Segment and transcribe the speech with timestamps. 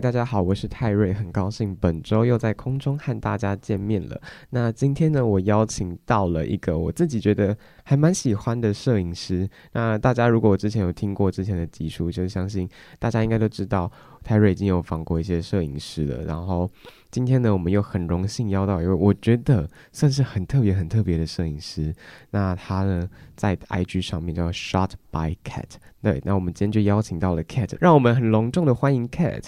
[0.00, 4.18] 大家好，我是泰瑞，很高兴本周又在空中和大家见面了。
[4.48, 7.54] 那今天呢，我邀请到了一个我自己觉得
[7.84, 9.46] 还蛮喜欢的摄影师。
[9.72, 12.66] 那大家如果之前有听过之前的集数，就相信
[12.98, 13.92] 大家应该都知道，
[14.24, 16.24] 泰瑞已经有访过一些摄影师了。
[16.24, 16.70] 然后
[17.10, 21.94] 今天呢，我们又很荣幸邀到一位我觉得算是很特别、很特别的摄影师。
[22.30, 25.72] 那他呢，在 IG 上面叫 Shot by Cat。
[26.00, 29.44] 对，那我们今天就邀请到了 Cat，让我们很隆重的欢迎 Cat。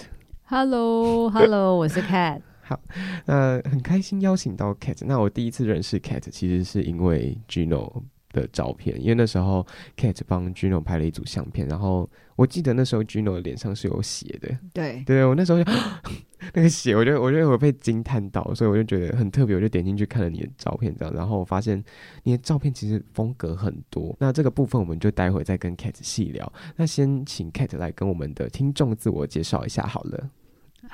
[0.53, 2.39] Hello，Hello， 我是 Cat。
[2.61, 2.79] 好，
[3.25, 5.03] 那很开心邀请到 Cat。
[5.07, 9.65] 那我第一次认识 Cat，其实是因为 Gino 的照片，因为那时候
[9.97, 14.55] Cat 帮 Gino 拍了一组相片，然后我记得那时候 Gino 的脸上是有血的。
[14.71, 15.71] 对，对我那时候就
[16.53, 21.83] 那个血，我觉得我觉得我被惊叹到，所以我就觉得很特别，我就点进去看了你的照片，这样，然后我发现
[22.21, 24.15] 你的照片其实风格很多。
[24.19, 26.53] 那这个部分我们就待会再跟 Cat 细聊。
[26.75, 30.29] 那先请 Cat 来跟我们的听众自我介绍一下好了。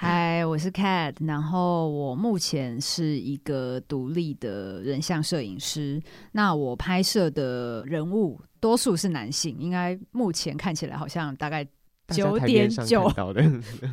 [0.01, 6.01] 嗨，我是 Cat，然后我目前是一个独立的人像摄影师。
[6.31, 11.67] 那我拍摄的人物多数是男性，应该目前看起来好像大概
[12.07, 13.11] 九点九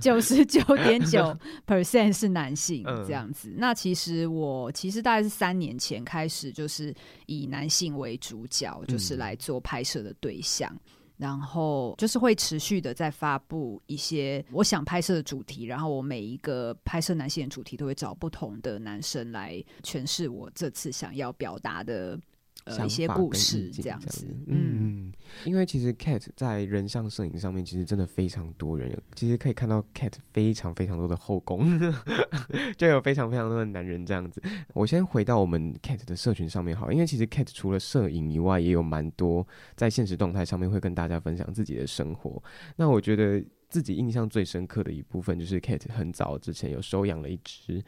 [0.00, 3.52] 九十九点九 percent 是男性这样子。
[3.56, 6.94] 那其实我其实大概是三年前开始，就是
[7.26, 10.72] 以男性为主角，就是来做拍摄的对象。
[11.16, 22.18] 然后就是会持续的在发布一些我想拍摄的主题，然后我每一个拍摄男性的主题都会找不同的男生来诠释我这次想要表达的。
[22.66, 25.12] 呃，一些故事这样子，嗯，
[25.44, 31.78] 因为其实 Cat 在人像摄影上面其实真的非常多人，其实可以看到 Cat 非常非常多的后宫，
[32.76, 34.42] 就有非常非常多的男人这样子。
[34.74, 42.42] 我先回到我们 Cat 的社群上面好，因为其实 Cat 除了摄影以外，也有蛮多在现实动态上面会跟大家分享自己的生活。
[42.74, 47.80] 那我觉得自己印象最深刻的一部分，就是 Cat 很早之前有收养了一只。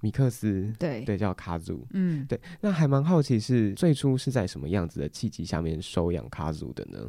[0.00, 2.40] 米克斯，对对，叫卡祖，嗯，对。
[2.60, 7.00] 那还蛮好奇，是最初是在什么样子的契机下面收养卡祖的呢？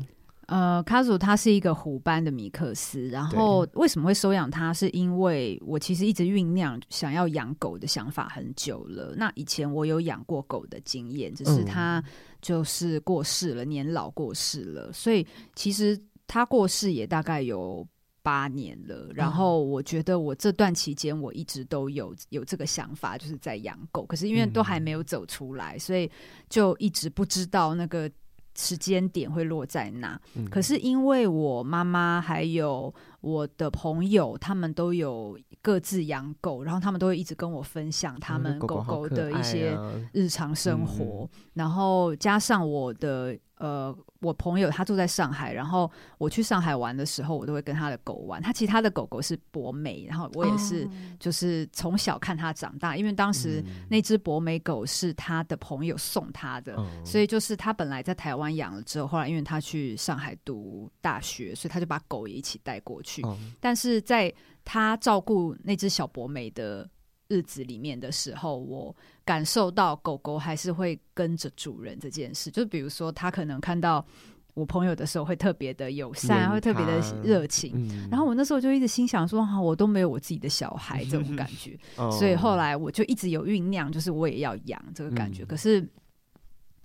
[0.47, 4.73] 呃，卡祖它是一个虎斑的米克斯，然后为什么会收养它？
[4.73, 9.13] 是因为我其实一直酝酿想要养狗的想法很久了。
[9.15, 12.03] 那以前我有养过狗的经验，只是它
[12.41, 15.23] 就是过世了，嗯、年老过世了，所以
[15.53, 15.95] 其实
[16.25, 17.87] 它过世也大概有。
[18.21, 26.09] 八年了，然后我觉得我这段期间我一直都有有这个想法，就是在养狗，可是因为都还没有走出来，所以
[26.49, 28.09] 就一直不知道那个
[28.55, 30.19] 时间点会落在哪。
[30.49, 39.77] 可是因为我妈妈还有我的朋友，他们都有各自养狗，然后他们都会一直跟我分享他们狗狗的一些
[40.13, 43.37] 日常生活，然后加上我的。
[43.59, 48.41] 呃，我朋友他住在上海，然后我去上海玩的时候，我都会跟他的狗玩。
[48.41, 50.87] 他其实他的狗狗是博美，然后我也是，
[51.19, 52.97] 就是从小看他长大。
[52.97, 63.23] 因为当时那只博美狗是他的朋友送他的，所以就是他本来在台湾养了之后，后来因为他去上海读大学，所以他就把狗也一起带过去。
[63.61, 64.33] 但是在
[64.65, 66.89] 他照顾那只小博美的
[67.29, 68.95] 日子里面的时候，我
[69.29, 72.49] 感受到狗狗还是会跟着主人这件事。
[72.49, 74.03] 就比如说，它可能看到
[74.55, 77.73] 我朋友的时候，会特别的友善，会特别的热情。
[77.75, 81.77] 嗯、然后我那时候就一直心想说：“哈、啊，我都没有我自己的小孩这种感觉。
[81.99, 85.43] 嗯 ”所以后来我就一直有酝酿，就是我也要养这个感觉。
[85.43, 85.87] 嗯、可是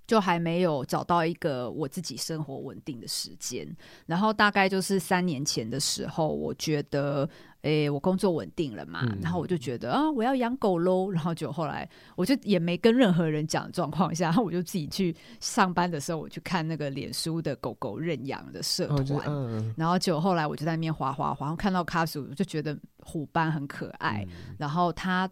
[0.07, 3.67] 就还没有找到一个我自己生活稳定的时间。
[4.07, 7.29] 然后大概就是三年前的时候，我觉得。
[7.65, 11.11] 诶、欸，我工作稳定了嘛，嗯、然后我就觉得啊，我要养狗喽。
[11.11, 19.21] 然后就后来，我就也没跟任何人讲状况下，然后我就自己去上班的时候，我去看那个脸书的狗狗认养的社团。
[19.21, 24.23] 哦嗯、然后就后来我就在那边滑滑滑，然后看到卡鼠，就觉得虎斑很可爱。
[24.29, 25.27] 嗯、然后他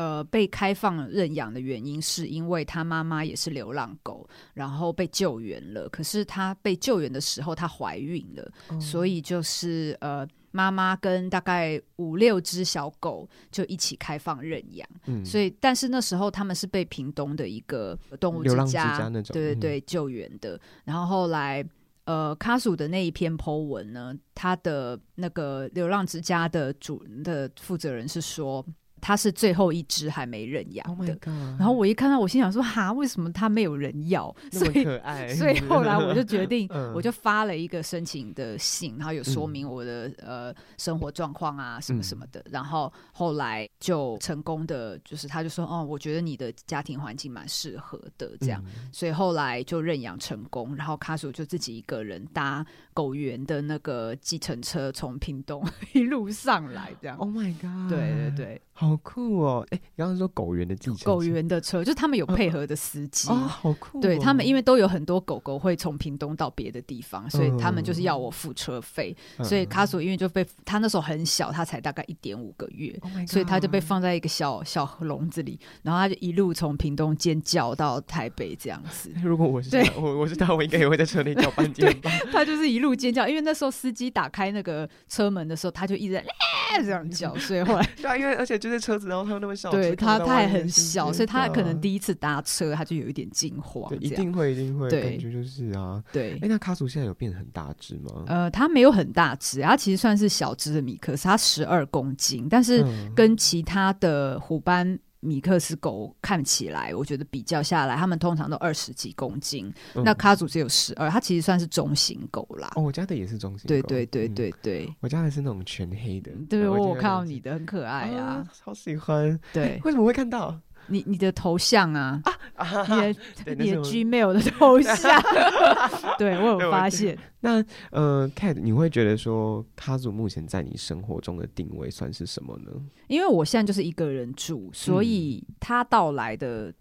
[0.00, 5.86] 呃被开放认养的原因，是因为他妈妈也是流浪狗，然后被救援了。
[5.90, 10.26] 可是他被救援的时候，她怀孕了，哦、所以就是呃。
[10.52, 14.88] 妈妈跟大概五六只小狗就一起开放认养。
[15.06, 20.56] 嗯，所以但是那时候他们是被屏东的一个动物之家，家那种，对对对，救援的。
[20.56, 21.64] 嗯、然后后来。
[22.06, 28.64] 呃，卡祖的那一篇 po 文呢，他的那个流浪之家的主的负责人是说。
[29.00, 34.34] 他是最后一只还没认养的，oh、然后我一看到，我心想说：哈，为什么他没有人要？
[34.52, 34.84] 所以，
[35.36, 42.44] 所以后来我就决定， 我就发了一个申请的信，然后有说明我的、嗯、呃生活状况啊，什么什么的。
[42.50, 48.62] 然后后来就成功的，就是他就说：哦，我觉得你的家庭环境蛮适合的，这样。
[48.66, 55.64] 嗯、所以后来就认养成功，然后卡索就自己一个人搭狗园的那个计程车从屏东
[55.94, 57.16] 一路上来，这样。
[57.16, 57.88] Oh my god！
[57.88, 58.60] 对对对。
[58.72, 59.66] 好酷哦！
[59.70, 64.00] 哎，刚刚说狗园的计程车，狗园的车，就是他们有配合的司机啊，好酷哦。
[64.00, 69.14] 对他们，因为都有很多狗狗会从屏东到别的地方，所以他们就是要我付车费。
[69.44, 72.98] 所以卡索因为就被他那时候很小，他才大概一点五个月，
[73.28, 79.12] 所以他就被放在一个小小笼子里，然后他就一路从屏东尖叫到台北这样子。
[79.22, 82.10] 如果我是他，我我是他，我应该也会在车内 叫半天吧。
[82.32, 86.24] 他就是一路尖叫，因为那时候司机打开那个车门的时候，他就一直在
[86.82, 88.70] 这样叫，所以后来对啊，因为而且就。
[88.70, 93.92] 这车子，然后他那么小，对他他还很小，所以他可能第一次搭车，他就有一点惊慌。
[94.00, 96.38] 一定会，一定会，对感觉就是啊，对。
[96.42, 98.24] 哎，那卡祖现在有变得很大只吗？
[98.26, 102.84] 呃，它没有很大只，它其实算是小只的米克斯，它十二公斤，但是
[103.14, 104.98] 跟其他的虎斑。
[105.20, 109.72] 米克斯狗看起来，我觉得比较下来，他们通常都二十几公斤。
[109.94, 112.72] 嗯、那卡祖只有十二，它其实算是中型狗啦。
[112.76, 113.68] 哦，我家的也是中型狗。
[113.68, 116.32] 对对对对对，嗯、我家的是那种全黑的。
[116.48, 119.38] 对，我我看到你的很可爱啊，啊超喜欢。
[119.52, 120.58] 对， 为什么会看到？
[120.90, 122.22] 你你的头像啊，
[122.58, 125.22] 你的你的 Gmail 的头像，
[126.18, 127.16] 对我有发现。
[127.40, 132.70] 那呃，Cat，你会觉得说卡祖目前在你生活中的定位算是什么呢？
[133.06, 136.72] 因为我现在就是一个人住，所以他到来的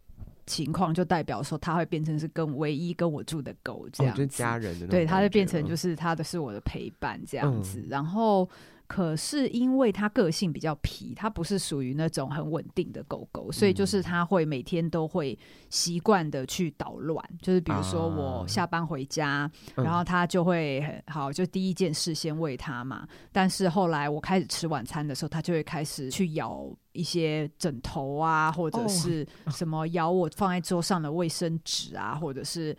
[0.46, 8.50] 情况就代表说他会变成是跟唯一跟我住的狗这样子，哦、就是家人的对，他会变成就是他的是我的陪伴这样子，嗯、然后。
[8.90, 15.38] 可是因为它个性比较皮，它不是属于那种很稳定的狗狗，所以就是它会每天都会
[15.70, 17.24] 习惯的去捣乱。
[17.40, 23.08] 就是比如说我下班回家，然后它就会很好，就第一件事先喂它嘛。
[23.32, 32.76] 但是后来我开始吃晚餐的时候，它就会开始去咬一些枕头啊，或者是什么咬我放在桌上的卫生纸啊，或者是。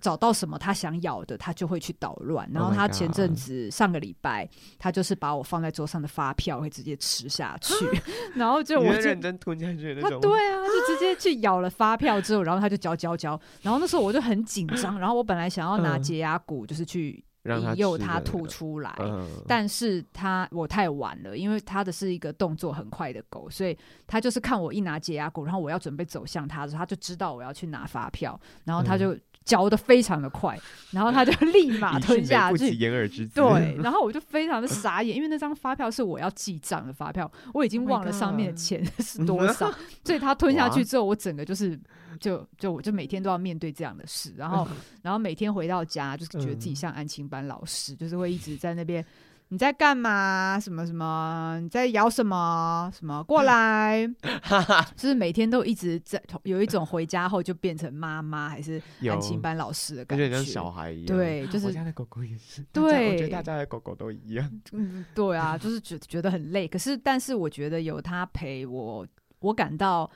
[0.00, 2.48] 找到什么他想咬的，他就会去捣乱。
[2.52, 4.48] 然后他前阵子上个礼拜，
[4.78, 7.74] 他就是把我放在桌上的发票会直接吃下去，
[8.34, 13.38] 然后就我就认真吞下去他对啊，就直接去咬了发票之后，然后他就嚼嚼嚼。
[13.62, 18.96] 然后那时候我就很紧张， 然后我本来想要拿解压骨就是去引诱他吐出来，
[19.46, 23.76] 但是他我太晚了，因为他的是一个动作很快的狗，所以
[24.06, 29.14] 他就是看我一拿解压骨，然后我要准备走向他的时候，他就知道我要去拿发票，然后他就。
[29.44, 30.58] 嚼得非常的快，
[30.90, 32.56] 然后他就 立马吞下去。
[33.34, 39.70] 对， 然后我就非常的傻眼，因为那张发票是我要记账的发票，我已经忘了上面的钱 是多少，
[40.04, 41.78] 所以他吞下去之后，我整个就是
[42.18, 44.66] 就就我就每天都要面对这样的事，然后
[45.02, 49.04] 然后每天回到家就是觉得自己像安亲班老师，就是会一直在那边。
[49.48, 50.58] 你在干嘛？
[50.58, 51.60] 什么什么？
[51.62, 52.90] 你在咬什么？
[52.92, 54.04] 什么过来？
[54.96, 61.16] 就是每天都一直在有一种回家后就变成妈妈还是安亲班老师的感觉，像小孩一样。
[61.16, 62.64] 对，就是我家的狗狗也是。
[62.72, 64.50] 对，我觉得大家的狗狗都一样。
[64.72, 66.66] 嗯，对啊，就是觉觉得很累。
[66.66, 69.06] 可是，但是我觉得有他陪我，
[69.38, 70.10] 我感到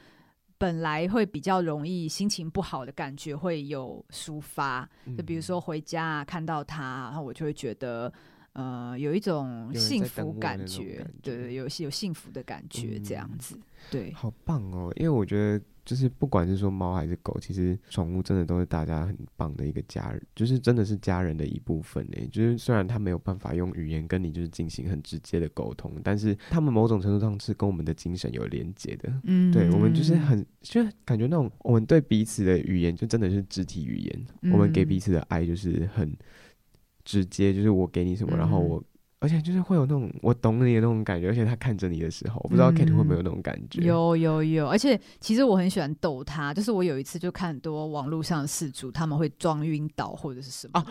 [0.56, 4.88] 本来会比较容易心情不好的感觉会有抒发。
[5.16, 8.12] 就比如说回家看到他，然后我就会觉得。
[8.58, 14.92] 呃，有一种幸福感觉，对，有有幸福的感觉，这样子，嗯、对，好棒哦！
[14.96, 22.18] 因为我觉得，就是不管是说猫还是狗，其实宠物真的都是大家很棒的一个家人，就是真的是家人的一部分呢。
[22.32, 29.08] 就是虽然它没有办法用语言跟你就是进行很直接的沟通，但是他们某种程度上是跟我们的精神有连接的。
[29.22, 36.12] 嗯，对，我们就是很，就感觉那种我们对彼此的语言，就真的是肢体语言，嗯、我们给彼此的爱就是很。
[37.08, 38.84] 直接就是我给你什么，然后我，嗯、
[39.20, 43.80] 而且就是会有那种我懂你的那种感觉，而且他看着你的时候，我不知道 Kate 会不会有那种感觉。
[43.80, 50.84] 有有有，而且其实我很喜欢逗他，就是我有一次就看很多网络上的事主，他们会装晕倒或者是什么，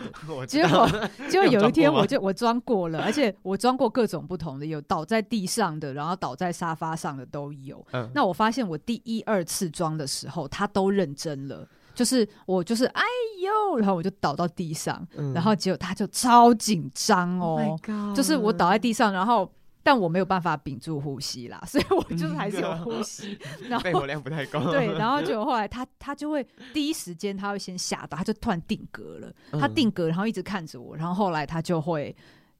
[0.44, 0.90] 结果
[1.30, 7.86] 结果有一天我就我装过了，而且我装过各种不同的，有倒在地上的，然后倒在沙发上的都有。
[7.92, 11.64] 嗯、那我发现我第一二次装的时候，他都认真了。
[11.98, 13.02] 就是我就是哎
[13.42, 15.32] 呦，然后我就倒到地上，嗯。
[15.32, 17.76] 然后结果他就超紧张哦。
[17.88, 19.52] Oh 就是我倒在地上，然后
[19.82, 23.36] 但我没有办法屏住呼吸啦， 所以我就是还是有呼吸，
[23.68, 24.60] 然后肺活量不太够。
[24.70, 32.14] 对，然后就后来他他就会第一时间他会先吓到，他就突然定格了，他定格，然后一直看着我，然后后来他就会。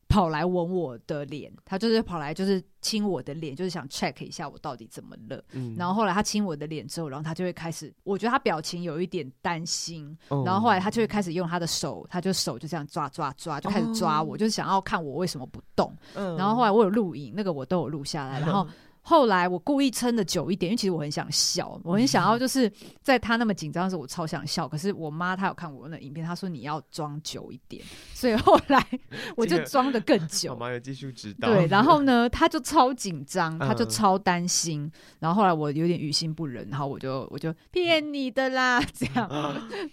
[0.09, 5.45] 跑来吻我的脸，他就是跑来就是亲我的脸，就是想 check 一下我到底怎么了。
[5.53, 10.17] 嗯然后后来他亲我的脸之后，然后他就会开始，我觉得他表情有一点担心。
[10.29, 15.95] 哦然后后来他就会开始用他的手，他就手就这样抓抓抓，就开始抓我，哦就是想要看我为什么不动。
[16.15, 18.67] 嗯然后后来我有录影，那个我都有录下来， 然后。
[19.09, 24.69] 后来我故意撑的久一点，因为其实我很想笑，我很想要就是在他那么紧张的时候，我超想笑。
[24.69, 28.87] 可是我妈她有看我那影片，她说你要装久一点，所以后来
[29.35, 30.53] 我就装的更久。
[30.53, 31.49] 我妈有技术指导。
[31.49, 34.93] 对，然后呢， 她就超紧张，她就嗯超担心。
[35.21, 39.27] 然后后来我有点于心不忍，然后我就我就骗你的啦， 这样。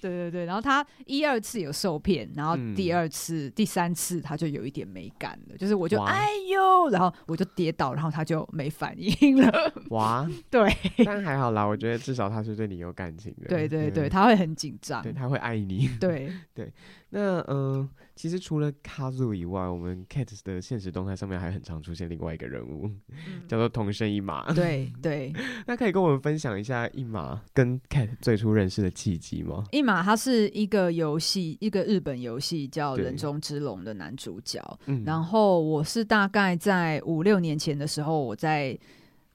[0.01, 9.04] 对对对，然后他一二次有受骗，然后第二次、第三次他就有一点没感了，就是我就哎呦，然后我就跌倒，然后他就没反应
[9.41, 9.73] 了。
[9.91, 10.71] 哇，对
[11.05, 13.47] 但还好啦，我觉得至少他是对你有感情的。
[13.47, 15.11] 对对对，他会很紧张对。
[15.13, 15.89] 他会爱你。
[15.99, 16.31] 对，
[17.09, 22.89] 那嗯、呃其实除了 Kazu 以外，我们 Cat 的现实动态上面还很常出现另外一个人物，
[23.47, 24.53] 叫做桐生一马。
[24.53, 25.33] 对 对，
[25.67, 29.65] 那可以跟我们分享一下一马跟 Cat 最初认识的契机吗？
[29.71, 34.61] 一马他是一个游戏，一个日本游戏叫《人中之龙》的男主角。
[34.85, 38.77] 嗯，然后我是大概在五六年前的时候，我在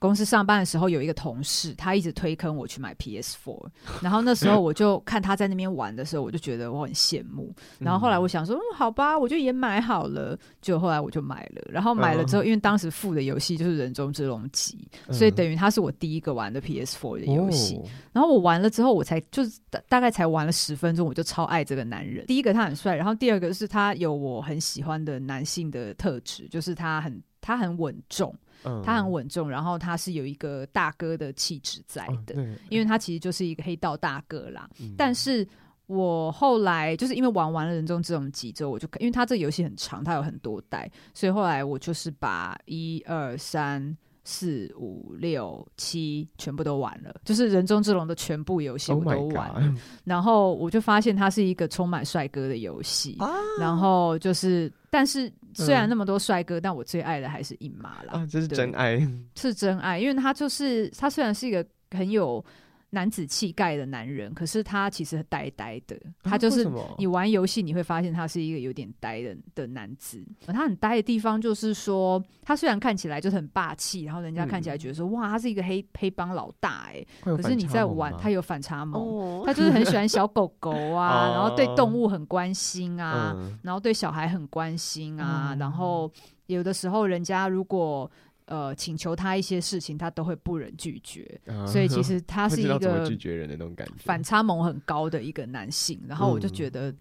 [0.00, 3.69] 公司上班的时候，有一个同事，他一直推坑我去买 PS Four，
[4.00, 7.54] 然后那时候我就看他在那边玩的时候，我就觉得我很羡慕。
[7.78, 10.37] 然后后来我想说，嗯，好吧，我就也买好了。
[10.62, 17.76] 就后来我就买了，然后买了之后，因为当时付的游戏就是《人中之龙》级，所以等于他是我第一个玩的 PS Four 的游戏。
[17.76, 22.26] 哦然后我玩了之后，我才就是大大概才玩了十分钟，我就超爱这个男人。
[22.26, 28.83] 第一个他很帅，然后第二个是他有我很喜欢的男性的特质，就是他很他很稳重，嗯。
[28.85, 34.69] 他很稳重，然后他是有一个大哥的气质在的，哦，因为他其实就是一个黑道大哥啦。
[34.81, 34.95] 嗯。
[34.97, 35.47] 但是
[35.87, 43.97] 我后来就是因为玩完了《人中之龙》几周，我就因为他这个游戏很长，它有很多代，所以后来我就是把一二三。
[44.23, 49.75] 四五六七全部都玩了，就是《人中之龙》的全部游戏 Oh 我都玩。
[50.05, 53.31] 然后我就发现它是一个充满帅哥的游戏，啊。
[53.59, 59.00] 然后就是，但是虽然那么多帅哥，但我最爱的还是一马啦，啊，这是真爱。
[59.37, 62.45] 是真爱，因为他就是他虽然是一个很有
[62.90, 66.68] 男子气概的男人，可是他其实很呆呆的，他就是
[66.99, 70.20] 你玩游戏你会发现他是一个有点呆的的男子。
[70.47, 79.00] 他很呆的地方就是说，他虽然看起来就是很霸气，然后人家看起来觉得说、哇，他是一个黑黑帮老大哎、会有可是你在玩，他有有反差萌。
[79.00, 86.11] 哦他就是很喜欢小狗狗啊， 哦然后对动物很关心啊，嗯然后对小孩很关心啊，嗯然后
[86.47, 88.11] 有的时候人家如果
[88.50, 93.95] 呃请求他一些事情，他都会不忍拒绝，啊所以其实他是一个 拒绝人的那种感觉。
[93.99, 96.95] 反差萌很高的一个男性，然后我就觉得。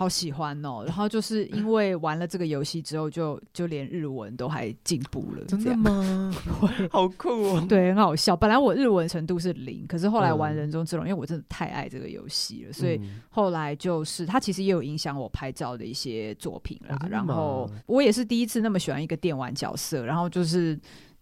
[0.00, 5.76] 好喜欢哦， 然后就是因为玩了这个游戏之后就，就就连日文都还进步了，真的？
[5.76, 6.34] 吗？
[6.90, 7.66] 好酷哦！
[7.68, 8.34] 对，很好笑。
[8.34, 16.98] 本来我日文程度是零，可是后来玩嗯《人中之龙》，因为我真的太爱这个游戏了，所以嗯后来就是它其实也有影响我拍照的一些作品啦。
[17.10, 20.74] 然后我也是第一次那么喜欢一个电玩角色，然后就是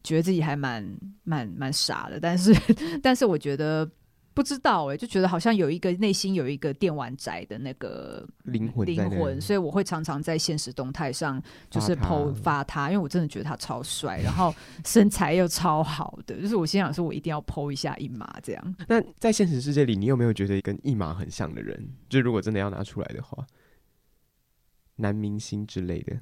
[0.05, 0.89] 觉得自己还蛮
[1.25, 2.55] 蛮蛮傻的，但是
[3.03, 3.91] 但是我觉得。
[4.39, 14.55] 不知道哎、欸，就觉得好像有一个内心有一个电玩宅的那个灵魂灵魂，所以我会常常在现实动态上就是发他 PO 发他，因为我真的觉得他超帅，然后
[14.85, 18.77] 身材又超好的，就是我心想说我一定要 PO 一下一马这样。
[18.87, 21.89] 那在现实世界里，你有没有觉得跟一马很像的人？
[22.09, 23.45] 就如果真的要拿出来的话，
[24.95, 26.17] 男明星之类的。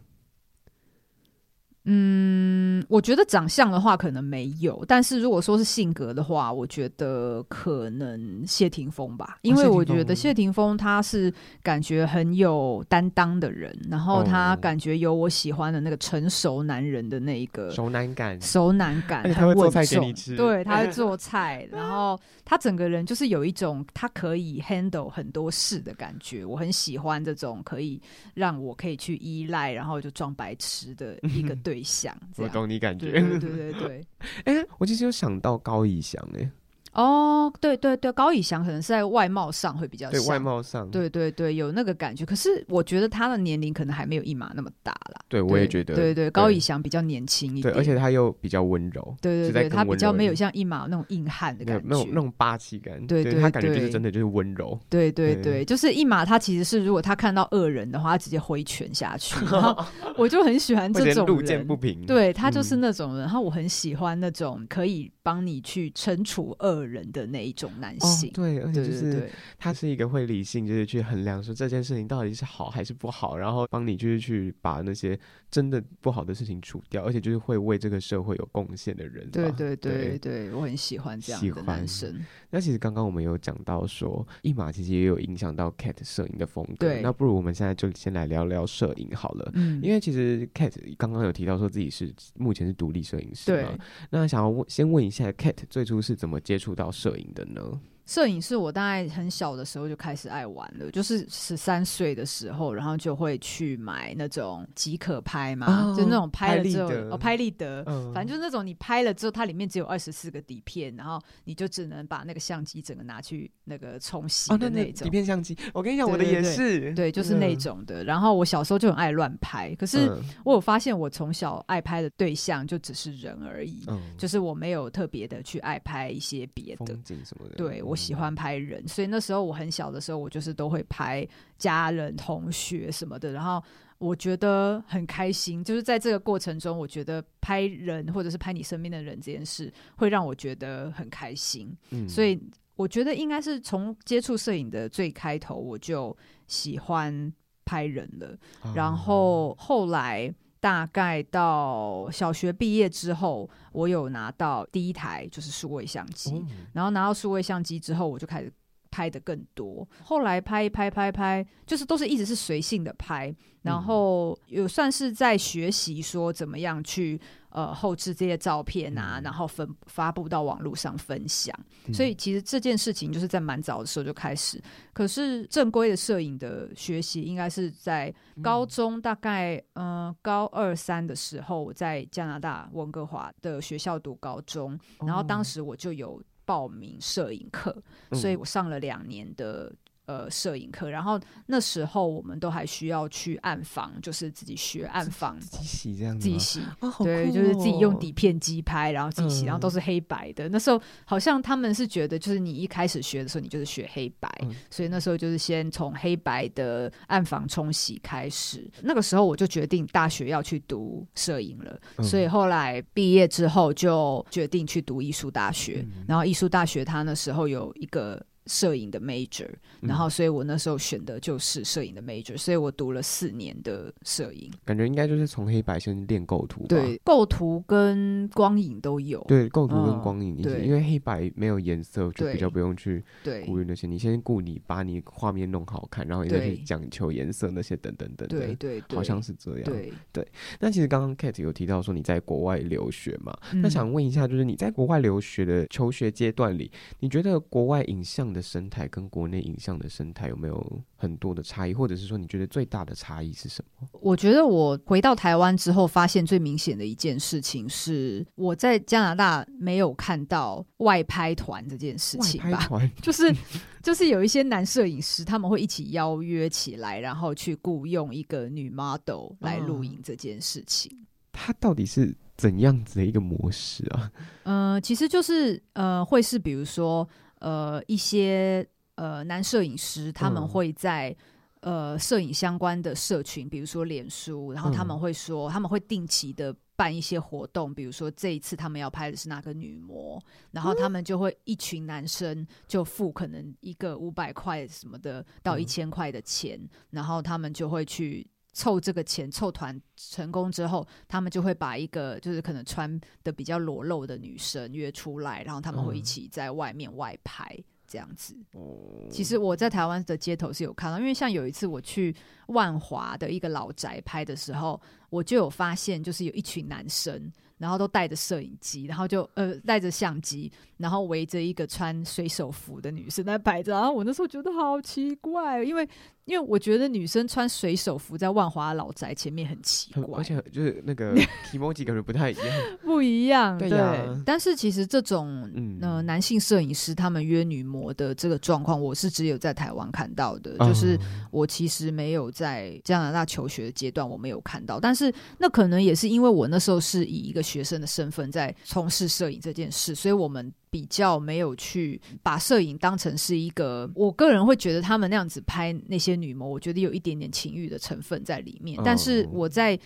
[1.89, 28.01] 嗯，我觉得长相的话可能没有，但是如果说是性格的话，我觉得可能谢霆锋吧，因为我觉得谢霆锋他是感觉很有担当的人，然后他感觉有我喜欢的那个成熟男人的那一个熟男感，熟男感，他会做菜给你吃，对，他会 做菜，然后他整个人就是有一种他可以 handle 很多事的感觉，我很喜欢这种可以
[28.35, 32.17] 让我可以去依赖，然后就装白痴的一个对 象。
[32.37, 34.07] 我懂你感觉，对对对。
[34.45, 36.51] 哎、欸， 我其实有想到高以翔哎、欸，
[36.97, 42.25] 哦，对对对，高以翔可能是在外貌上会比较像，对外貌上，对对对，有那个感觉。
[42.25, 45.21] 可是我觉得他的年龄可能还没有一马那么大啦。
[45.29, 59.85] 对，我也觉得，对对，对，高以翔比较年轻一点，对，而且他又比较温柔，对对对，他比较没有像一马那种硬汉的感觉，那种那种霸气感，对对，他感觉就是真的就是温柔，对对对，就是一马他其实是如果他看到恶人的话，他直接挥拳下去， 然后
[60.17, 67.67] 我就很喜欢这种，路见不平，对他就是那种人，然后我很喜欢那种可以帮你去惩处恶人的那一种。
[67.79, 75.19] 男性、哦、对，而且就是他是一个会理性，就是去衡量说这件事情到底是好还是不好，然后帮你就是去把那些
[75.51, 79.29] 真的不好的事情除掉，而且就是会为这个社会有贡献的人。
[79.31, 82.19] 对对对对，对，我很喜欢这样的男生。
[82.57, 86.87] 那其实刚刚我们有讲到说，一马其实也有影响到 Cat 摄影的风格。
[86.87, 89.51] 对，那不如我们现在就先来聊聊摄影好了。
[89.53, 93.69] 嗯，因为其实 Cat 刚刚有提到说自己是目前是独立摄影师嘛。
[93.69, 93.79] 对。
[94.09, 97.61] 那想要问，先问一下 Cat 最初是怎么接触到摄影的呢？
[98.07, 115.59] 摄影是我大概很小的时候就开始爱玩了，就是十三岁的时候，然后就会去买那种即可拍嘛，哦、就那种拍了之后，哦，拍立得，嗯、反正就是那种你拍了之后，它里面只有二十四个底片，然后你就只能把那个相机整个拿去那个冲洗的那种、哦、底片相机。
[115.75, 118.05] 我跟你讲，我的也是，对，对，就是那种的。
[118.05, 120.09] 然后我小时候就很爱乱拍，可是
[120.45, 127.57] 我有发现，我从小爱拍的对象就只是人而已，嗯、就是我没有特别的去爱拍一些别的风景什么的。
[127.57, 127.96] 对我。
[127.97, 131.27] 喜欢拍人，所以那时候我很小的时候，我就是都会拍
[131.57, 133.61] 家人、同学什么的，然后
[133.99, 135.65] 我觉得很开心。
[135.65, 141.75] 就是在这个过程中，我觉得拍人或者是拍你身边的人这件事，会让我觉得很开心。
[141.91, 142.39] 嗯，所以
[142.77, 147.33] 我觉得应该是从接触摄影的最开头，我就喜欢
[147.65, 148.39] 拍人了。
[148.61, 150.33] 啊、然后后来。
[150.67, 158.53] 大概到小学毕业之后，我有拿到第一台就是数位相机，嗯、然后拿到数位相机之后，我就开始
[158.91, 159.89] 拍的更多。
[160.03, 163.33] 后来拍一拍拍拍，就是都是一直是随性的拍，
[163.67, 167.21] 然后有算是在学习说怎么样去。
[167.49, 174.63] 呃，后置这些照片啊，嗯、然后分发布到网络上分享，嗯、所以其实这件事情就是在蛮早的时候就开始。
[174.93, 187.75] 可是正规的摄影的学习，应该是在高中，大概嗯、呃、高二三的时候，我在加拿大温哥华的学校读高中，然后当时我就有报名摄影课，
[188.11, 189.73] 嗯、所以我上了两年的。
[190.07, 200.49] 呃，摄影课，然后那时候我们都还需要去暗房，就是自己学暗房，自己洗这样子，自己洗，哦、对，就是自己用底片机拍，然后自己洗，嗯、然后都是黑白的。
[200.49, 208.71] 那时候好像他们是觉得，就是你一开始学的时候，你就是学黑白，嗯、所以那时候就是先从黑白的暗房冲洗开始。
[208.83, 215.85] 那个时候我就决定大学要去读摄影了，嗯、所以后来毕业之后就决定去读艺术大学。
[215.85, 218.25] 嗯、然后艺术大学他那时候有一个。
[218.47, 219.49] 摄影的 major，
[219.81, 224.51] 然后所以我那时候选的就是摄影的 major，所以我读了四年的摄影。
[224.65, 226.67] 感觉应该就是从黑白先练构图吧？
[226.69, 229.25] 对，构图跟光影都有。
[229.29, 233.05] 对，构图跟光影，对，因为黑白没有颜色，就比较不用去
[233.45, 233.87] 顾虑那些。
[233.87, 238.39] 你先顾你把你画面弄好看，然后你再去讲求颜色那些等等等等。
[238.39, 239.63] 对对，好像是这样。
[239.65, 240.27] 对对。
[240.61, 243.37] 那其实刚刚 Kate 有提到说你在国外留学嘛？
[243.55, 253.89] 那想问一下，就是你在国外留学的求学阶段里，你觉得国外影像的生态跟国内影像的生态有没有很多的差异，或者是说你觉得最大的差异是什么？
[254.01, 262.69] 我觉得我回到台湾之后，发现最明显的一件事情是，我在加拿大没有看到外拍团这件事情吧？
[263.01, 263.35] 就是
[263.83, 270.93] 就是有一些男摄影师他们会一起邀约起来，然后去雇佣一个女 model 来录影这件事情。
[271.33, 274.11] 他、啊、到底是怎样子的一个模式啊？
[274.45, 277.09] 嗯、呃，其实就是呃，会是比如说。
[277.41, 281.15] 呃，一些呃男摄影师他们会在、
[281.61, 298.27] 嗯、呃摄影相关的社群，比如说脸书，然后他们会说、嗯、他们会定期的办一些活动，比如说这一次他们要拍的是哪个女模，然后他们就会一群男生就付可能一个五百块什么的到一千块的钱，嗯、然后他们就会去。
[298.57, 307.55] 凑这个钱，凑团成功之后，他们就会把一个就是可能穿的比较裸露的女生约出来，然后他们会一起在外面外拍
[307.87, 308.35] 这样子。
[308.55, 312.17] 嗯、其实我在台湾的街头是有看到，因为像有一次我去
[312.47, 317.33] 万华的一个老宅拍的时候，我就有发现，就是有一群男生。
[317.59, 323.73] 然后都带着摄影机，然后就呃带着相机，然后围着一个穿水手服的女生在拍照。
[323.73, 325.89] 然后我那时候觉得好奇怪，因为
[326.27, 331.15] 因为我觉得女生穿水手服在万华老宅前面很奇怪，而且就是那个
[331.55, 332.47] emoji 感觉不太一样，
[332.85, 333.57] 不一样。
[333.57, 340.99] 对，对，但是其实这种嗯、呃、男性摄影师他们约女模的这个状况，我是只有在台湾看到的，嗯、就是
[341.31, 353.89] 我其实没有在加拿大求学的阶段我没有看到，但是那可能也是因为我那时候是以一个学生的身份在从事摄影这件事，所以我们比较没有去把摄影当成是一个。
[353.95, 358.81] 我个人会觉得他们那样子拍那些女模，我觉得有一点点情欲的成分在里面。
[358.83, 359.79] 但是我在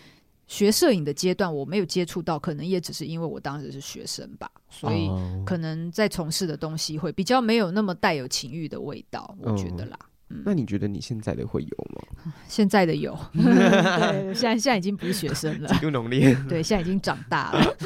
[0.46, 5.08] 学摄影的阶段，我没有接触到，可能也只是因为我当时是学生吧，所以
[5.46, 9.96] 可能在从事的东西会比较没有那么带有情欲的味道，我觉得啦。
[10.02, 10.09] 嗯、
[10.44, 12.32] 那你觉得你现在的会有吗？
[12.46, 16.32] 现在的有， 对，现在现在已经不是学生了，极度浓烈。
[16.48, 17.76] 对，现在已经长大了，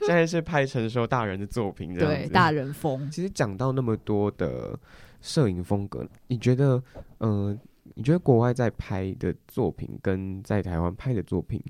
[0.00, 3.08] 现在是拍成熟大人的作品，对，大人风。
[3.10, 4.78] 其实讲到那么多的
[5.20, 6.82] 摄影风格，你觉得，
[7.18, 7.58] 嗯、呃，
[7.94, 11.62] 你觉得国外在拍的作品跟在台湾拍的作品，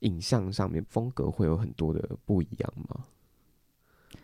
[0.00, 3.04] 影像上面风格会有很多的不一样吗？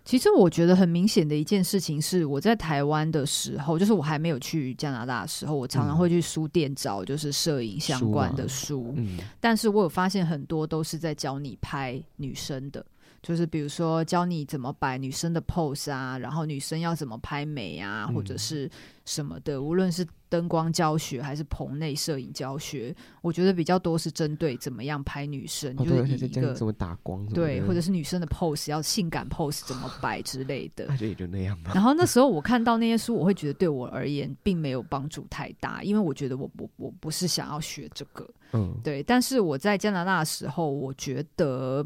[0.04, 12.84] 其实我觉得很明显的一件事情是，我在台湾的时候，就是我还没有去加拿大的时候，我常常会去书店找就是摄影相关的书，书啊，嗯，但是我有发现很多都是在教你拍女生的。
[13.24, 18.70] 就是比如说教你怎么摆女生的 pose 啊，然后女生要怎么拍美啊，或者是
[19.06, 30.84] 什么的，无论是灯光教学还是棚内摄影教学，我觉得比较多是针对怎么样拍女生，哦、就是一个怎么打光，对，或者是女生的 pose 要性感 pose 怎么摆之类的。
[30.90, 31.72] 那就也就那样吧。
[31.74, 39.02] 然后那时候我看到那些书，我会觉得对我而言并没有帮助太大，因为我觉得我我我不是想要学这个，嗯，对。
[39.02, 41.82] 但是我在加拿大的时候，我觉得。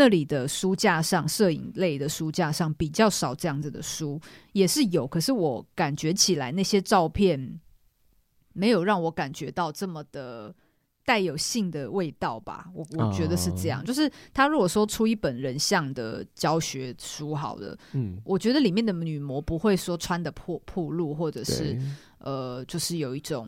[0.00, 4.18] 那里的书架上，摄影类的书架上比较少这样子的书，
[4.54, 5.06] 也是有。
[5.06, 7.60] 可是我感觉起来，那些照片
[8.54, 10.54] 没有让我感觉到这么的
[11.04, 12.70] 带有性的味道吧？
[12.74, 13.80] 我我觉得是这样。
[13.80, 13.88] Oh.
[13.88, 21.78] 就是他如果说出一本人像的教学书好了，嗯，我觉得里面的女模不会说穿的破破露，或者是
[22.20, 23.46] 呃，就是有一种，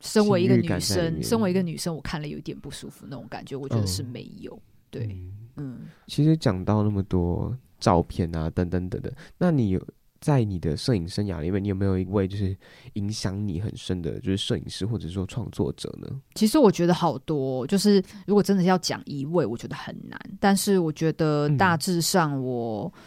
[0.00, 4.50] 身为一个女生，身为一个女生，我看了有点不舒服那种感觉，我觉得是没有。
[4.50, 4.60] Oh.
[4.90, 5.43] 对，嗯，
[6.06, 9.80] 其实讲到那么多照片啊，等等等等，那你有
[10.20, 12.56] 在你的摄影生涯里面，你有没有一位就是
[12.94, 16.08] 影响你很深的，就是摄影师或者说创作者呢？
[16.34, 20.18] 其实我觉得好多，就是如果真的要讲一位，我觉得很难。
[20.40, 22.92] 但是我觉得大致上我。
[22.94, 23.00] 嗯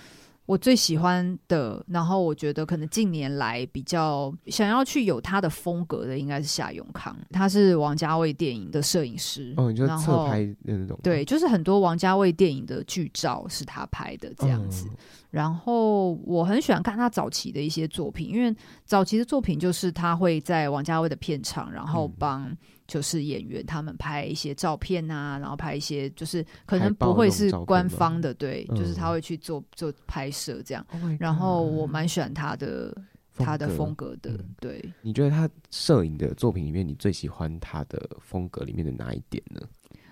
[0.48, 7.14] 我最喜欢的，然后我觉得可能近年来比较想要去有他的风格的，应该是夏永康。
[7.32, 10.98] 他是王家卫电影的摄影师，哦，你就侧拍的那种。
[11.04, 14.88] 对，就是很多王家卫电影的剧照是他拍的这样子。
[14.90, 14.98] 嗯。
[15.30, 18.56] 然后我很喜欢看他早期的一些作品，因为
[18.86, 22.50] 早期的作品就是他会在王家卫的片场，然后帮。
[22.88, 30.86] 就是演员他们拍一些照片啊，然后拍一些就是可能不会是官方的，对，就是他会去做做拍摄这样。
[30.92, 32.96] Oh、然后我蛮喜欢他的
[33.36, 34.84] 他的风格的，对。
[35.02, 39.62] 你觉得他摄影的作品里面，你最喜欢他的风格里面的哪一点呢？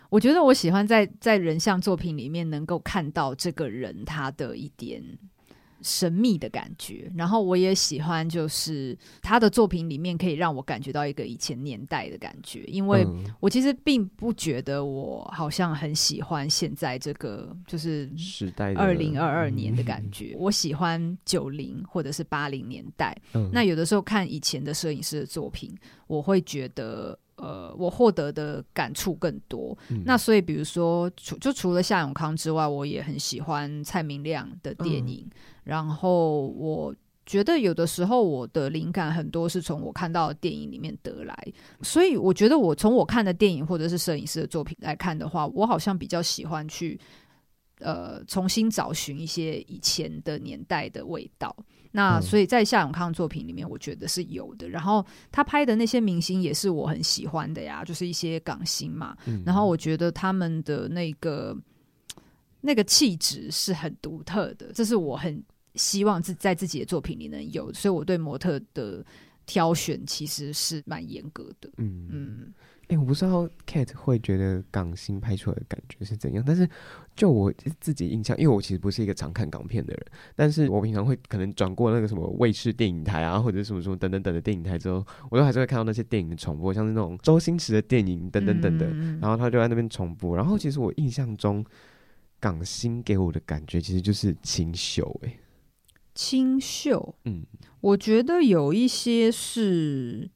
[0.10, 5.02] 我觉得我喜欢在在人像作品里面能够看到这个人他的一点。
[5.88, 13.06] 神秘的感觉，然后我也喜欢，就是他的作品里面可以让我感觉到一个以前年代的感觉，因为
[13.40, 23.16] 我其实并不觉得我好像很喜欢现在这个就是时代二零二二年的感觉，我喜欢九零或者是八零年代。
[23.52, 25.72] 那有的时候看以前的摄影师的作品，
[26.08, 27.16] 我会觉得。
[27.38, 29.78] 呃，我获得的感触更多。
[29.90, 35.26] 嗯、那所以，比如说，除就除了夏永康之外，我也很喜欢蔡明亮的电影。
[35.26, 35.32] 嗯、
[35.66, 36.96] 然后，我
[37.26, 41.36] 觉得有的时候我的灵感很多是从我看到的电影里面得来。
[41.82, 46.98] 所以，我觉得我从我看的电影或者是摄影师的作品来看的话，我好像比较喜欢去
[47.80, 51.54] 呃重新找寻一些以前的年代的味道。
[51.96, 54.68] 那所以，在夏永康作品里面，我觉得是有的。
[54.68, 59.16] 然后他拍的那些明星也是我很喜欢的呀，就是一些港星嘛。
[59.46, 61.58] 然后我觉得他们的那个
[62.60, 65.42] 那个气质是很独特的，这是我很
[65.76, 67.72] 希望自在自己的作品里能有。
[67.72, 69.02] 所以我对模特的
[69.46, 71.70] 挑选其实是蛮严格的。
[71.78, 72.54] 嗯嗯。
[72.88, 76.70] 哎、欸，我不知道 Kate 会觉得港星拍出来的感觉是怎样，但是
[77.16, 90.36] 就我自己印象，因为我其实不是一个常看港片的人，但是我平常会可能转过那个什么卫视电影台啊，或者什么什么等等等的电影台之后，我都还是会看到那些电影的重播，像是那种周星驰的电影等等等等，然后他就在那边重播。
[90.36, 91.66] 然后其实我印象中
[92.40, 95.40] 港星给我的感觉其实就是清秀、欸，哎，
[96.14, 97.44] 清秀，嗯，
[97.82, 100.30] 我觉得有一些是。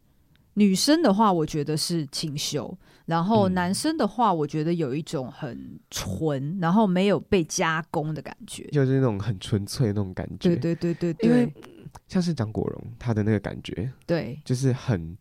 [0.60, 2.70] 女生的话，我觉得是清秀；
[3.06, 10.50] 然后男生的话，我觉得有一种很纯，然后没有被加工的感觉，就是那种很纯粹的那种感觉。
[10.50, 11.54] 对对对对对，因为
[12.10, 15.18] 像是张国荣他的那个感觉，对，就是很。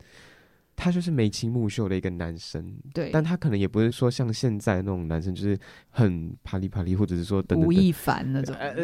[0.81, 5.59] 他就是眉清目秀的一个男生，对，但他可能也不是说像现在那种男生，就是
[5.91, 8.55] 很啪里啪里，或者是说等吴亦凡那种，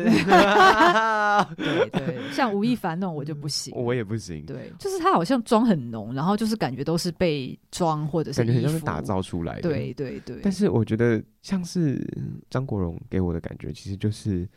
[1.57, 10.41] 对对， 像吴亦凡那种我就不行，我也不行，对，就是他好像妆很浓，然后就是感觉都是被妆或者是感觉很像是打造出来的，对对对。
[10.43, 12.05] 但是我觉得像是
[12.51, 14.49] 张国荣给我的感觉，其实就是。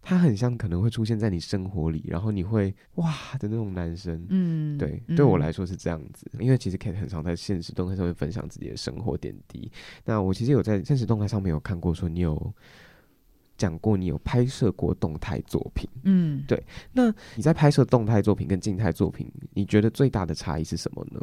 [0.00, 6.30] 他很像可能会出现在你生活里，然后你会哇的那种男生，嗯，对，对我来说是这样子。
[6.32, 9.70] 嗯、因为其实 Kate 很常在现实动态上面分享自己的生活点滴。
[10.04, 12.54] 那我其实有在现实动态上面有看过，说你有
[13.56, 16.62] 讲过你有拍摄过动态作品，嗯，对。
[16.92, 21.20] 那你在拍摄动态作品跟静态作品，你觉得最大的差异是什么呢？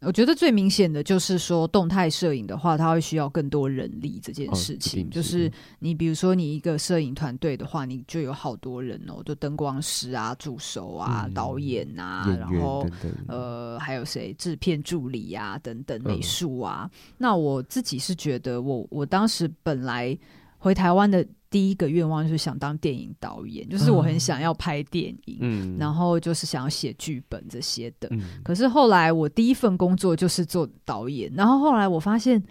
[0.00, 5.10] 我觉得最明显的就是说，动态摄影的话，它会需要更多人力这件事情。
[5.10, 12.86] 就是你比如说，你一个摄影团队的话，你就有好多人哦，就灯光师啊、助手啊、嗯、导演啊，演然后
[13.26, 16.88] 呃，还有谁制片助理啊等等美术啊。
[16.92, 20.16] 嗯、那我自己是觉得我，我我当时本来
[20.58, 21.26] 回台湾的。
[21.50, 28.06] 第一个愿望就是想当电影导演，就是我很想要拍电影，嗯，然后就是想要写剧本这些的。
[28.10, 32.44] 嗯，可是后来我第一份工作就是做导演，然后后来我发现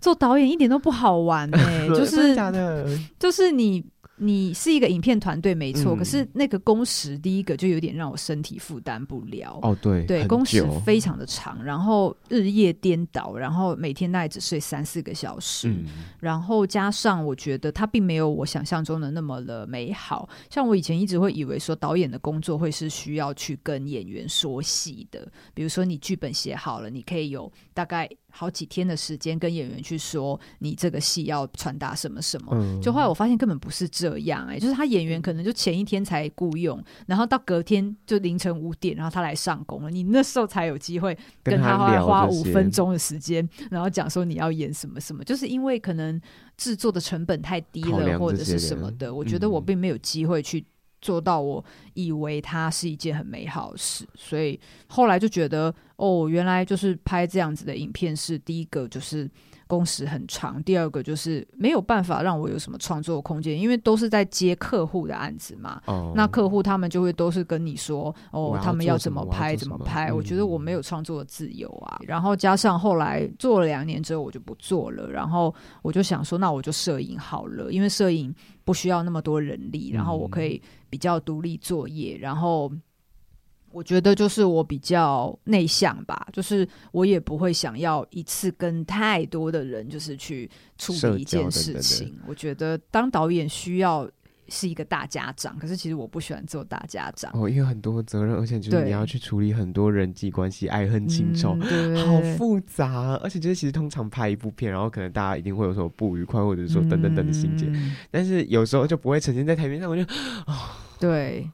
[0.00, 2.34] 做导演一点都不好玩哎、 欸，就是
[3.20, 3.84] 就是你。
[4.22, 9.58] 你是一个影片团队没错，嗯、可是那个工时第一个就有点让我身体负担不了。
[9.62, 15.86] 哦，对，对，工时非常的长，然后日夜颠倒，然后每天大概只睡三四个小时，嗯、
[16.20, 20.28] 然后加上我觉得它并没有我想象中的那么的美好。
[20.50, 28.08] 像我以前一直会以为说导演的工作会是需要去跟演员说戏的，比如说你剧本写好了，你可以有大概。
[28.30, 46.20] 好几天的时间跟演员去说你这个戏要传达什么什么，嗯、就后来我发现根本不是这样哎、欸，就是他演员可能就前一天才雇佣，然后到隔天就凌晨五点，然后他来上工了，你那时候才有机会跟他花花五分钟的时间，然后讲说你要演什么什么，就是因为可能
[46.56, 50.64] 制作的成本太低了或者是什么的，我觉得我并没有机会去。
[51.00, 54.58] 做到我以为它是一件很美好的事，所以
[54.88, 59.28] 后来就觉得哦，原来就是拍这样子的影片是第一个就是
[59.70, 65.80] 工时很长，第二个就是没有办法让我有什么创作空间，因为都是在接客户的案子嘛。
[65.86, 70.10] 哦，那客户他们就会都是跟你说哦，他们要怎么拍怎么，拍。
[70.10, 72.00] 嗯，我觉得我没有创作的自由啊。
[72.02, 75.08] 然后加上后来做了两年之后，我就不做了。
[75.08, 80.60] 然后我就想说，那我就摄影好了，因为摄影不需要那么多人力，然后我可以。
[80.90, 82.68] 比较独立作业，然后
[83.72, 92.08] 我觉得就是我比较内向吧，就是我也不会想要一次跟太多的人就是去处理一件事情。
[92.08, 94.10] 等等，我觉得当导演需要
[94.48, 103.16] 是一个大家长，可是其实我不喜欢做大家长哦，因为很多责任，而且就是你要去处理很多人际关系、爱恨情仇，嗯、好复杂。
[103.22, 110.02] 而且就是其实通常拍一部片，然后可能大家一定会有什么不愉快，或者说等等等的情节，嗯、但是有时候就不会呈现在台面上，我就
[110.46, 110.56] 哦。
[110.98, 111.48] 对，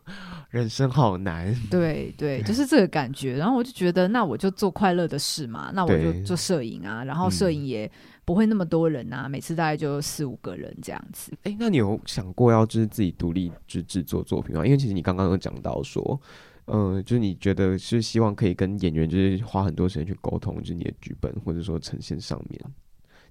[0.57, 1.55] 人生好难。
[1.71, 3.37] 对对，就是这个感觉。
[3.37, 5.71] 然后我就觉得，那我就做快乐的事嘛。
[5.75, 7.91] 那我就做摄影啊，然后摄影也
[8.25, 11.31] 不会那么多人啊，嗯、每次大概就四五个人这样子。
[11.43, 14.65] 哎，那你有想过要就是自己独立去制作作品吗？
[14.65, 16.19] 因为其实你刚刚有讲到说，
[16.67, 22.61] 嗯、呃，就是你觉得是希望可以跟演员就是花很多时间去沟通，就是你的剧本或者说呈现上面，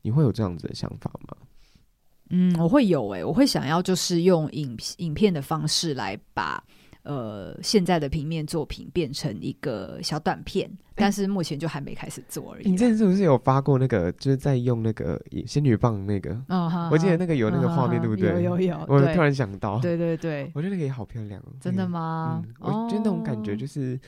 [0.02, 1.36] 你会有这样子的想法吗？
[2.32, 6.64] 嗯，我会有诶、欸，我会想要就是用影影片的方式来把
[7.06, 12.70] 呃现在的平面作品变成一个小短片，欸、但是目前就还没开始做而已。
[12.70, 16.32] 你之前是不是有发过那个，就是在用那个仙女棒那个？
[16.50, 18.44] 嗯哈，我记得那个有那个画面，对不对？
[18.44, 18.86] 有有有。
[18.88, 21.42] 我突然想到，对对对，我觉得那个也好漂亮。
[21.62, 22.44] 真的吗？
[22.46, 24.00] 嗯，我觉得那种感觉就是，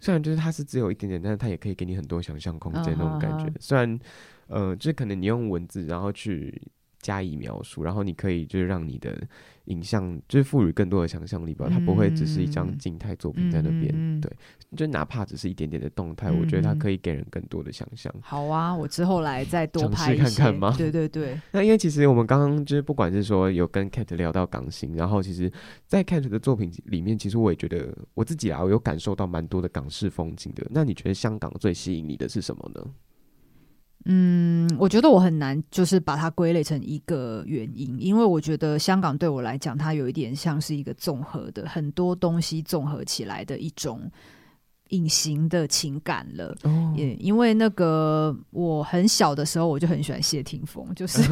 [0.00, 3.52] 虽然就是它是只有一点点，但是它也可以给你很多想象空间那种感觉。
[3.60, 3.98] 虽然
[4.46, 6.62] 呃，就是可能你用文字然后去。
[7.00, 9.16] 加以描述，然后你可以就是让你的
[9.68, 14.30] 影像就是赋予更多的想象力吧，它不会只是一张静态作品在那边，嗯、对，
[14.76, 18.12] 就哪怕只是一点点的动态，嗯、我觉得它可以给人更多的想象。
[18.20, 20.74] 好啊，我之后来再多拍看看吗？
[20.76, 21.38] 对对对。
[21.52, 25.50] 那因为其实我们刚刚就是不管是说有跟 Cat 聊到港星，然后其实，
[25.86, 30.66] 在 Cat 的作品里面，其实我也觉得我自己啊，我有感受到蛮多的港式风景的。
[30.70, 32.84] 那你觉得香港最吸引你的是什么呢？
[34.04, 44.10] 嗯，我觉得我很难就是把它归类成一个原因，因为我觉得香港对我来讲，它有一点像是一个综合的很多东西综合起来的一种。
[44.88, 46.56] 隐形的情感了，
[46.96, 47.16] 也、oh.
[47.18, 51.22] 因为那个我很小的时候我就很喜欢谢霆锋，就是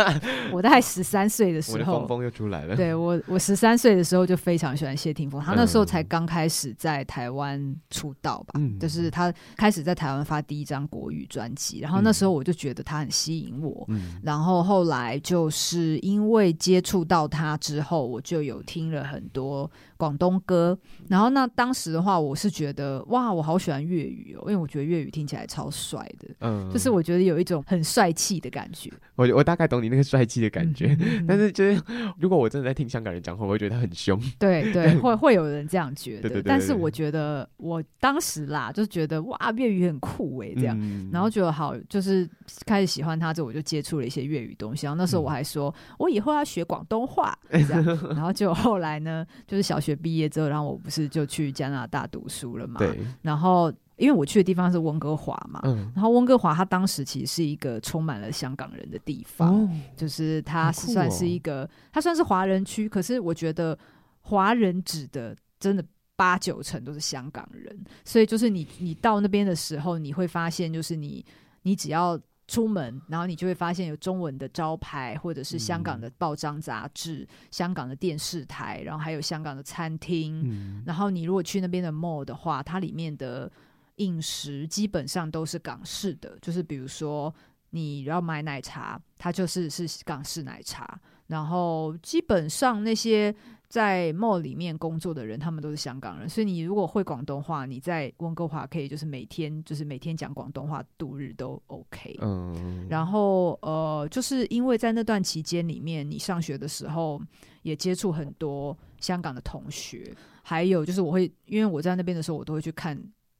[0.52, 2.76] 我大概十三岁的时候，风风又出来了。
[2.76, 20.78] 对我，我十三岁的时候就非常喜欢谢霆锋，他那时候才刚开始在台湾出道吧，嗯、就是他开始在台湾发第一张国语专辑，然后那时候我就觉得他很吸引我，嗯、然后后来就是因为接触到他之后，我就有听了很多广东歌，
[21.08, 22.96] 然后那当时的话，我是觉得。
[23.08, 28.90] 哇，我好喜欢粤语哦，因为我觉得粤语听起来超帅的，嗯，就是我觉得有一种很帅气的感觉。
[29.14, 31.80] 我我大概懂你那个帅气的感觉，嗯、但是就是
[32.18, 34.20] 如果我真的在听香港人讲话，我会觉得他很凶。
[34.38, 36.22] 对对， 会会有人这样觉得。
[36.22, 42.28] 对对对对，但是我觉得我当时啦，就觉得哇，粤语很酷诶，这样，嗯、然后觉得好，就是
[42.66, 44.86] 开始喜欢他之后，我就接触了一些粤语东西。
[44.86, 47.84] 然后那时候我还说，嗯、我以后要学广东话，这样。
[48.10, 52.78] 然后就后来呢，就是小学毕业之后，然后我不是就去加拿大读书了嘛？
[52.78, 52.98] 对。
[53.22, 63.78] 然后，因为我去的地方是温哥华嘛，嗯、然后温哥华它当时其实是一个充满了香港人的地方，哦、就是它算是一个，哦、它算是华人区，可是我觉得
[64.20, 65.84] 华人指的真的
[66.16, 71.24] 八九成都是香港人，所以就是你你到那边的时候，你会发现就是你
[71.62, 72.20] 你只要。
[72.48, 80.42] 出门，然后你就会发现有中文的招牌，或者是香港的报章杂志、嗯、香港的电视台，然后还有香港的餐厅。
[80.44, 83.50] 嗯、然后你如果去那边的 mall 的话，它里面的
[83.96, 87.34] 饮食基本上都是港式的，就是比如说
[87.70, 91.00] 你要买奶茶，它就是是港式奶茶。
[91.26, 93.34] 然后基本上那些。
[93.68, 102.16] 在 mall 里面工作的人，他们都是香港人，所以你如果会广东话，你在温哥华可以就是每天就是每天讲广东话度日都 OK。
[102.20, 107.20] 嗯，然后呃，就是因为在那段期间里面，你上学的时候
[107.62, 112.96] 也接触很多香港的同学，还有就是我会因为我在那边的时候，我都会去看。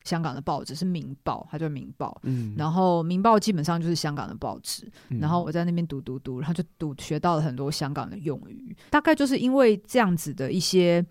[0.06, 2.16] 香港的报纸是《明报》，它叫《明报》。
[2.22, 4.90] 嗯，然后《明报》基本上就是香港的报纸。
[5.08, 8.74] 嗯、然后我在那边读读读，然后就读学到了很多香港的用语。
[8.88, 11.04] 大概就是因为这样子的一些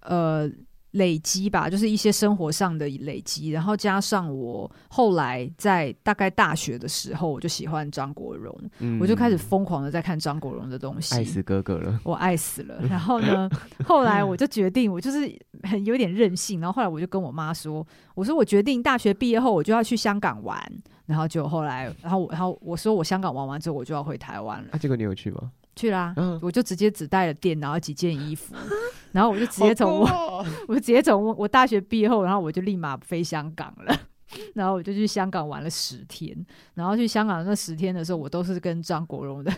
[0.00, 0.48] 呃。
[0.94, 12.80] 累积吧，就是一些生活上的累积，然后加上我后来在大概大学的时候，我就喜欢张国荣，嗯、我就开始疯狂的在看张国荣的东西，爱死哥哥了，我爱死了。
[12.88, 13.50] 然后呢，
[13.84, 15.30] 后来我就决定，我就是
[15.64, 20.60] 很有点任性，然后后来我就跟我妈说，我说我决定大学毕业后我就要去香港玩，
[21.06, 24.68] 然后就后来，然后然后我说我香港玩完之后我就要回台湾了。
[24.70, 25.50] 啊，这个你有去吗？
[25.76, 28.54] 去啦，嗯、我就直接只带了电脑几件衣服，
[29.12, 34.00] 然后我就直接从我，哦、我直接从我大学毕业后，然后我就立马飞香港了，
[34.54, 36.36] 然后我就去香港玩了十天，
[36.74, 39.52] 然后去香港那十天的时候，我都是跟张国荣的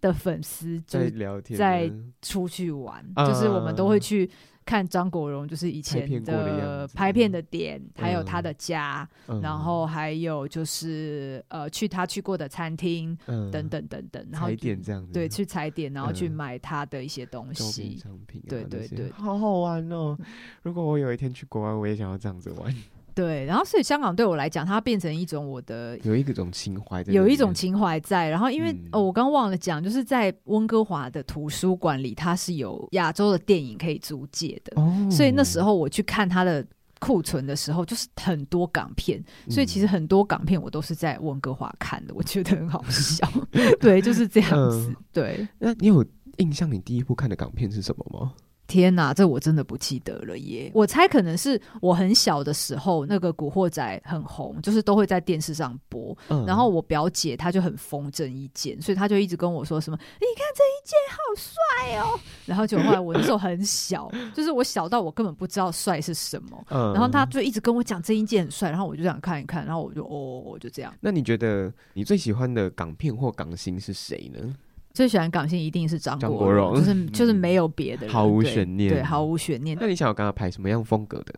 [0.00, 1.90] 的粉丝在聊天，在
[2.22, 4.30] 出去玩，就是我们都会去。
[4.68, 9.08] 看张国荣就是以前的拍片的点，还有他的家，
[9.40, 13.16] 然后还有就是呃去他去过的餐厅
[13.50, 17.98] 等等等等，然后踩点这样子，对，去踩点，然后去买他的一些东西，
[18.46, 20.14] 对对对，好好玩哦！
[20.60, 22.74] 如果我有一天去国外，我也想要这样子玩。
[23.18, 28.28] 对，然后所以香港对我来讲，它变成一种我的有一种情怀，有一种情怀在。
[28.28, 34.80] 然后因为、嗯、哦，我刚忘了讲，就是在温哥华的图书馆里，它是有亚洲的电影可以租借的。
[34.80, 36.64] 哦，所以那时候我去看它的
[37.00, 39.20] 库存的时候，就是很多港片。
[39.50, 43.28] 所以其实很多港片我都是在温哥华看的，我觉得很好笑。
[43.80, 44.90] 对，就是这样子。
[44.90, 48.32] 嗯、对，那你有印象你第一部看的港片是什么吗？
[48.68, 50.70] 天呐，这我真的不记得了耶！
[50.74, 56.16] 我猜可能是我很小的时候，那个《古惑仔》很红，就是都会在电视上播。
[56.28, 62.20] 嗯、然后我表姐她就很疯郑伊健，所以她就一直跟我说什么：“你看郑伊健好帅哦。
[62.44, 66.62] ”然后就后来我那时候很小，就是我小到我根本不知道帅是什么。
[66.68, 70.94] 嗯、然后她就一直跟我讲郑伊健很帅，然后我就想看一看，然后我就哦，就这样。
[71.00, 74.54] 那你觉得你最喜欢的港片或港星是谁呢？
[74.98, 79.78] 最喜欢港星一定是张国荣，就是就是没有别的人，毫无悬念，对，毫无悬念。
[79.80, 81.32] 那你想要跟他拍什么样风格的？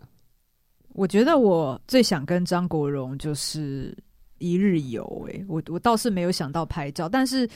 [0.94, 3.94] 我觉得我最想跟张国荣就是
[4.38, 5.28] 一日游。
[5.30, 7.46] 哎，我我倒是没有想到拍照，但是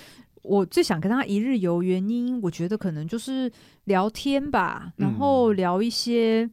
[0.43, 3.51] 我最想跟他一日游原因，我觉得可能就是
[3.85, 6.47] 聊天吧，然后聊一些。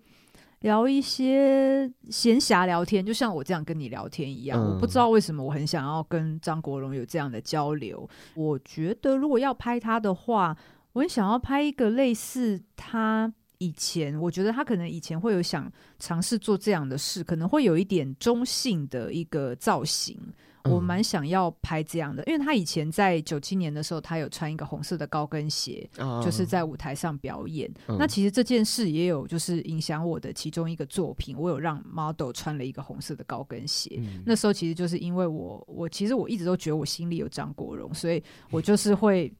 [0.61, 4.59] 聊一些闲暇聊天，就像我这样跟你聊天一样。
[4.59, 8.07] 嗯、我不知道为什么我很想要跟张国荣有这样的交流。
[8.35, 10.55] 我觉得如果要拍他的话，
[10.93, 20.17] 我很想要拍一个类似他以前，我觉得他可能以前会有想尝试做这样的事，可能会有一点中性的一个造型。
[20.65, 27.71] 我蛮想要拍这样的，因为他以前在九七年的时候，他有穿一个红色的高跟鞋，嗯、就是在舞台上表演。
[27.87, 33.97] 嗯、那其实这件事也有就是影响我的其中一个作品，我有让 model 穿了一个红色的高跟鞋。
[33.97, 39.33] 嗯、那时候其实就是因为我，我其实我一直都觉得我心里有张国荣，所以我就是会。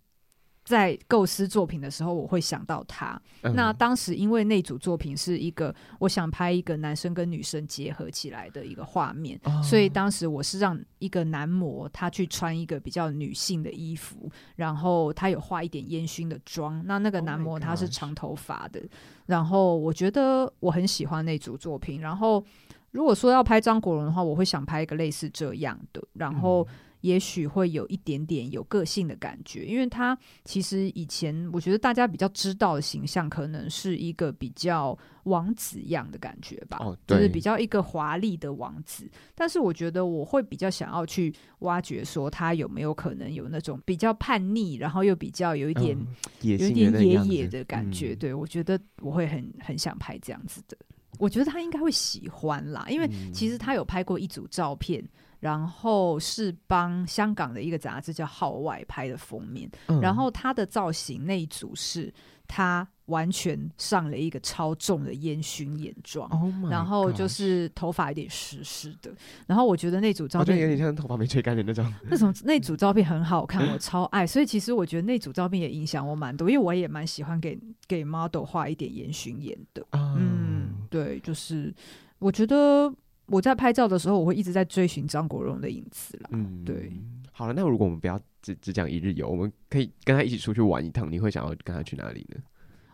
[0.64, 3.20] 在构思作品的时候，我会想到他。
[3.42, 16.82] 嗯、那当时因为那组作品是一个我想拍一个男生跟女生结合起来的一个画面，哦、所以当时我是让一个男模他去穿一个比较女性的衣服，然后他有画一点烟熏的妆。
[16.86, 18.80] 那那个男模他是长头发的，
[19.26, 22.00] 然后我觉得我很喜欢那组作品。
[22.00, 22.44] 然后
[22.92, 26.02] 如果说要拍张国荣的话，我会想拍一个类似这样的。
[26.14, 26.62] 然后。
[26.64, 26.68] 嗯
[27.02, 39.10] 也许会有一点点有个性的感觉，因为他其实以前我觉得大家比较知道的形象，可能是一个比较王子样的感觉吧，哦、就是比较一个华丽的王子。
[39.36, 46.08] 但是我觉得我会比较想要去挖掘，说他有没有可能有那种比较叛逆，然后又比较有一点、嗯、
[46.42, 48.14] 有一点野野的感觉。
[48.14, 50.78] 嗯、对，我觉得我会很很想拍这样子的。
[51.18, 55.04] 我觉得他应该会喜欢啦，因为其实他有拍过一组照片。
[55.42, 62.14] 然后是帮香港的一个杂志叫《号外》拍的封面，嗯、然后他的造型那一组是
[62.48, 69.12] 他完全上了一个超重的烟熏眼妆，oh、然后就是头发有点湿湿的，
[69.48, 81.74] 然后我觉得那组照片有点像头发没吹干的那种，那种那组照片很好看， 我超爱，所以其实我觉得那组照片也影响我蛮多，因为我也蛮喜欢给给 model 画一点烟熏眼的，嗯，嗯，对，就是
[82.20, 82.94] 我觉得。
[83.32, 86.30] 我在拍照的时候，我会一直在追寻张国荣的影子啦。
[86.34, 86.92] 嗯，对。
[87.32, 92.42] 好了，那如果我们不要只只讲一日游，我们可以跟他一起出去玩一趟，你会想要跟他去哪里呢？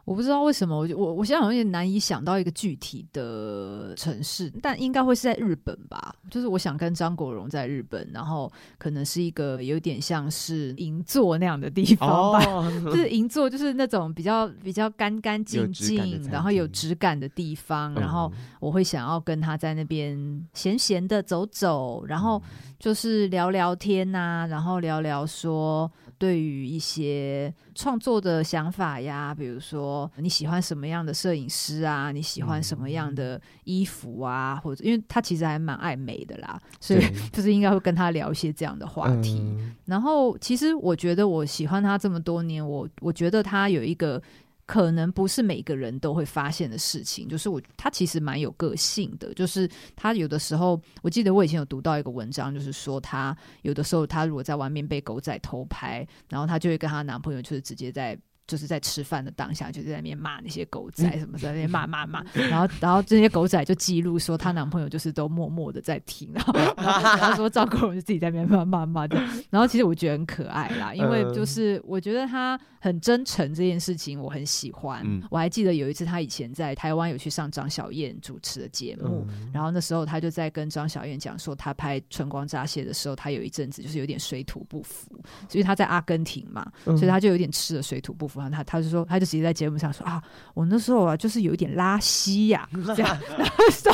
[0.07, 6.15] 我不知道为什么，我我我现在好像有点难以想到一个具体的城市，但应该会是在日本吧。
[6.31, 17.93] 就是我想跟张国荣在日本，然后可能是一个有点像是银座那样的地方吧，哦、 就是银座，就是那种比较比较干干净净，然后有质感的地方。
[17.93, 18.31] 嗯、然后
[18.61, 20.17] 我会想要跟他在那边
[20.53, 22.41] 闲闲的走走，然后
[22.79, 25.91] 就是聊聊天呐、啊，然后聊聊说。
[26.17, 32.11] 对于一些创作的想法呀，比如说你喜欢什么样的摄影师啊？
[32.11, 34.55] 你喜欢什么样的衣服啊？
[34.55, 37.01] 或者因为他其实还蛮爱美的啦，所以
[37.31, 39.41] 就 是应该会跟他聊一些这样的话题。
[39.85, 44.21] 然后其实我觉得我喜欢他这么多年，我我觉得他有一个。
[44.67, 58.15] 可能不是每个人都会发现的事情，就是我他其实蛮有个性的，就是他有的时候，我记得我以前有读到一个文章，就是说他有的时候他如果在外面被狗仔偷拍，然后他就会跟他男朋友就是直接在。
[58.47, 75.05] 就是在吃饭的当下，就在那边骂那些狗仔什么，在那边骂骂骂， 然后然后这些狗仔就记录说，她男朋友就是都默默的在听，然后然后说赵国荣就自己在那边骂骂骂的，然后其实我觉得很可爱啦，因为就是我觉得他很真诚这件事情我很喜欢。
[75.29, 85.11] 我还记得有一次他以前在台湾有去上张小燕主持的节目，然后那时候他就在跟张小燕讲说，他拍《春光乍泄》的时候，他有一阵子就是有点水土不服，
[85.49, 88.36] 所以他在阿根廷嘛，所以他就有点吃了水土不服。
[88.51, 90.21] 他他就说，他就直接在节目上说啊，
[90.53, 93.17] 我那时候啊，就是有一点拉稀呀、 啊，这样。
[93.37, 93.93] 然后说，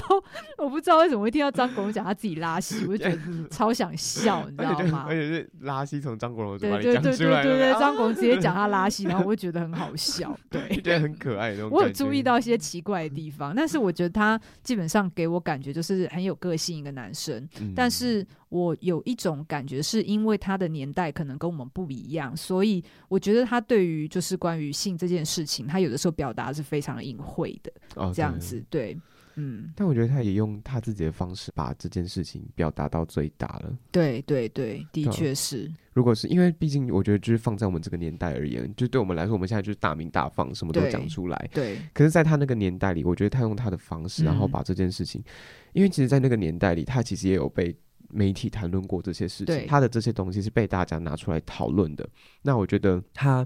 [0.58, 3.20] 我不知道为什么会听到张国荣讲他自己拉稀，我就觉得
[3.50, 5.06] 超想笑，你知道吗？
[5.08, 7.16] 而且是拉稀从张国荣嘴巴里讲出来。
[7.16, 11.54] 对对对对对对， 张国荣直接讲他拉稀，然后我就觉得很好笑，对，觉得很可爱。
[11.72, 18.26] 我有注意到一些奇怪的地方，但是我觉得他基本上给我感觉就是很有个性一个男生，嗯、但是。
[18.54, 28.96] 我有一种感觉，是因为他的年代可能跟我们不一样，所以我觉得他对于就是关于性这件事情，他有的时候表达是非常隐晦的，哦、这样子对，
[29.38, 29.74] 嗯。
[29.76, 33.76] 但我觉得他也用他自己的方式把这件事情表达到最大了。
[33.92, 35.68] 对对对，的确是。
[35.94, 41.50] 如果是因为毕竟我觉得就是放在我们这个年代而言，就对我们来说，我们现在就是大鸣大放，什么都讲出来。
[41.52, 41.76] 对。
[41.76, 45.26] 对，可是，在他那个年代里，我觉得他用他的方式，然后把这件事情，嗯、
[45.74, 47.76] 因为其实，在那个年代里，他其实也有被。
[48.14, 52.08] 媒体谈论过这些事情，他的这些东西是被大家拿出来讨论的。
[52.42, 53.46] 那我觉得他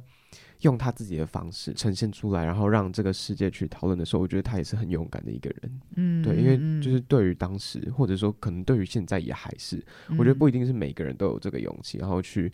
[0.61, 5.81] 用他自己的方式呈现出来，然后让这个世界去讨论的时候，我觉得他也是很勇敢的一个人。
[5.95, 9.83] 嗯，对，因为就是对于当时，或者说可能对于现在也还是，
[10.17, 12.51] 我觉得不一定是每个人都有这个勇气，然后去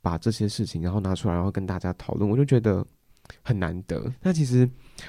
[0.00, 2.86] 把这些事情然后拿出来，然后跟大家讨论，我就觉得
[3.42, 4.12] 很难得。
[4.20, 4.68] 那其实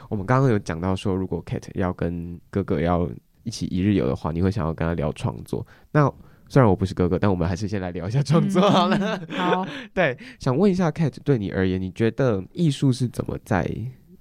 [0.10, 3.10] 我们刚刚有讲到说，如果 Kate 要跟哥哥要
[3.43, 5.66] 一起一日游的话，你会想要跟他聊创作。
[5.91, 6.12] 那
[6.50, 8.97] 虽然我不是哥哥，但我们还是先来聊一下创作好了。
[9.30, 13.70] 嗯、好， 对，想问一下 Kate，对你而言，你觉得艺术是怎么在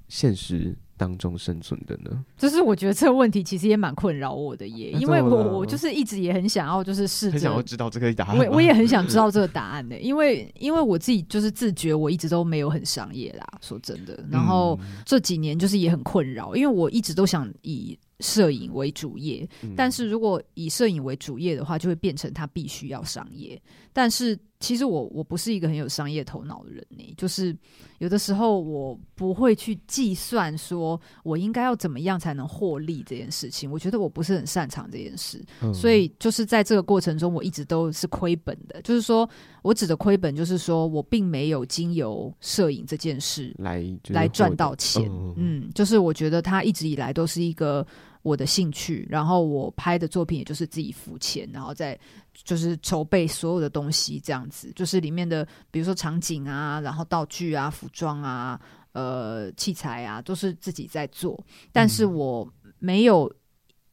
[0.09, 2.25] 现实当中生存的呢？
[2.37, 8.37] 就是我觉得这个问题其实也蛮困扰我的耶，因为我我就是一直也很想要，就是试着很想要知道这个答案。
[8.37, 14.23] 我我也很 想知道这个答案的，因为因为我自己就是自觉我一直都没有很商业啦，说真的。
[14.31, 23.61] 然后这几年就是也很困扰，因为我一直都想以摄影为主业，但是如果以摄影为主业的话，就会变成他必须要商业。
[23.99, 27.57] 但是其实我我不是一个很有商业头脑的人呢，就是
[27.99, 33.69] 有的时候我不会去计算说我应该要怎么样才能获利这件事情。
[33.69, 35.45] 我觉得我不是很擅长这件事，
[35.75, 38.81] 所以就是在这个过程中，我一直都是亏本的。
[38.83, 39.29] 就是说
[39.63, 45.11] 我指的亏本，就是说我并没有经由摄影这件事来来赚到钱。
[45.35, 47.85] 嗯，就是我觉得它一直以来都是一个。
[48.29, 51.99] 我的兴趣，然后我拍的作品也就是自己付钱，然后再
[52.35, 58.61] 就是筹备所有的东西，这样子就是里面的，比如说场景啊，然后道具啊、服装啊、
[58.93, 62.47] 呃器材啊，都是自己在做，但是我
[62.79, 63.33] 没有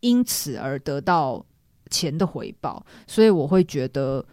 [0.01, 1.43] 因此而得到
[1.89, 4.23] 钱的回报，所以我会觉得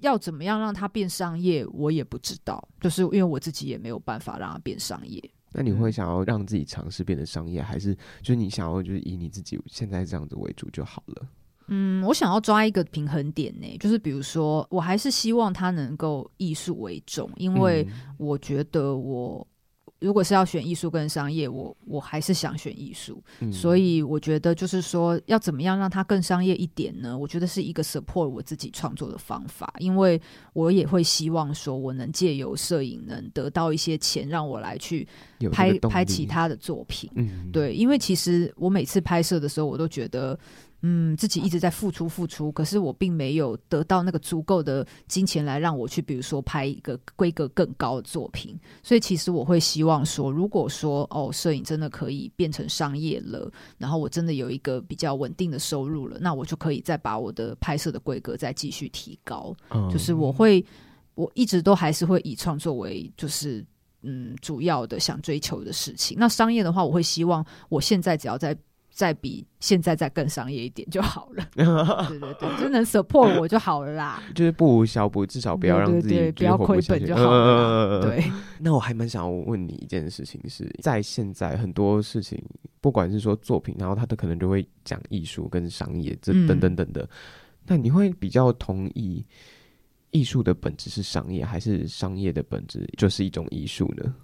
[0.00, 5.22] 要怎么样让它变商业，我也不知道，就是因为我自己也没有办法让它变商业。
[5.52, 11.26] 那你会想要让自己尝试变得商业，还是就是你想要就是以你自己现在这样子为主就好了？
[11.68, 17.86] 嗯，我想要抓一个平衡点呢，就是比如说，我还是希望它能够艺术为重，因为
[18.16, 19.46] 我觉得我。
[20.02, 27.16] 如果是要选艺术跟商业，我我还是想选艺术，嗯，所以我觉得就是说要怎么样让它更商业一点呢？
[27.16, 30.20] 我觉得是一个 support 我自己创作的方法，因为
[30.52, 35.06] 我也会希望说我能借由摄影能得到一些钱，让我来去
[35.52, 37.08] 拍拍其他的作品。
[37.14, 40.38] 嗯，对，因为其实我每次拍摄的时候，我都觉得。
[40.84, 48.58] 嗯，自己一直在付出付出，可是我并没有得到那个足够的金钱来让我去，比如说拍一个规格更高的作品。
[48.82, 59.54] 所以其实我会希望说，如果说哦，摄影真的可以变成商业了，然后我真的有一个比较稳定的收入了，那我就可以再把我的拍摄的规格再继续提高。
[59.70, 60.64] 嗯，就是我会，
[61.14, 63.64] 我一直都还是会以创作为就是
[64.02, 66.16] 嗯主要的想追求的事情。
[66.18, 68.56] 那商业的话，我会希望我现在只要在。
[69.02, 71.64] 再比现在再更商业一点就好了，对
[72.20, 74.22] 对对，就能 support 我就好了啦。
[74.32, 78.00] 就是不无小补，至少不要让自己不要亏本就好了。
[78.00, 78.30] 对，
[78.60, 82.40] 那我还蛮想要问你一件事情是，是在现在很多事情，
[82.80, 87.08] 不管是说作品，然后他都可能就会讲艺术跟商业这等等等的，
[87.66, 89.26] 那、嗯、你会比较同意
[90.12, 94.14] 艺术的本质是商业，还是商业的本质就是一种艺术呢？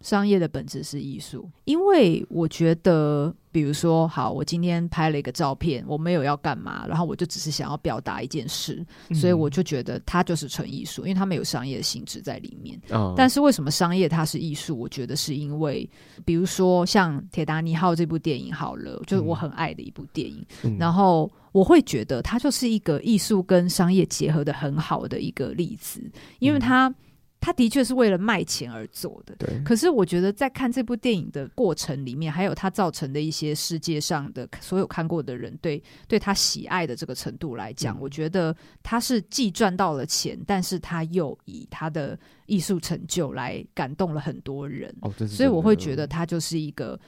[0.00, 8.84] 商业的本质是艺术，因为我觉得，比如说，好，我今天拍了一个照片，我没有要干嘛，然后我就只是想要表达一件事，
[9.14, 12.78] 所以我就觉得它就是纯艺术，因为它没有商业的性质在里面。
[12.90, 13.14] 哦。
[13.16, 14.78] 但是为什么商业它是艺术？
[14.78, 15.88] 我觉得是因为，
[16.24, 26.00] 比如说像《铁达尼号》这部电影，好了，就是我很爱的一部电影，嗯，然后我会觉得它就是一个艺术跟商业结合的很好的一个例子，
[26.38, 26.94] 因为它。
[27.40, 29.62] 他的确是为了卖钱而做的，对。
[29.62, 44.92] 可是我觉得在看这部电影的过程里面，还有他造成的一些世界上的所有看过的人对对他喜爱的这个程度来讲，嗯，我觉得他是既赚到了钱，但是他又以他的艺术成就来感动了很多人。
[45.02, 46.98] 哦，所以我会觉得他就是一个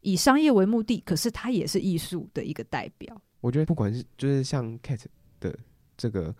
[0.00, 3.16] 以商业为目的，可是他也是艺术的一个代表。
[3.40, 5.04] 我觉得不管是就是像 Kate
[5.38, 5.56] 的
[5.96, 6.34] 这个。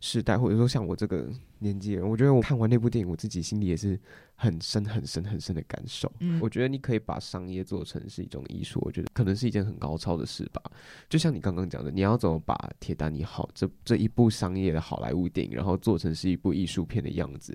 [0.00, 1.28] 时代，或者说像我这个
[1.58, 4.00] 年纪人，我觉得我看完那部电影，我自己心里也是
[4.34, 6.10] 很深、很深、很深的感受。
[6.20, 10.62] 嗯，我觉得你可以把商业做成是一种艺术，我觉得可能是一件很高超的事吧。
[11.10, 17.54] 就像你刚刚讲的，你要怎么把《铁达尼号》这这一部商业的好莱坞电影，然后做成是一部艺术片的样子，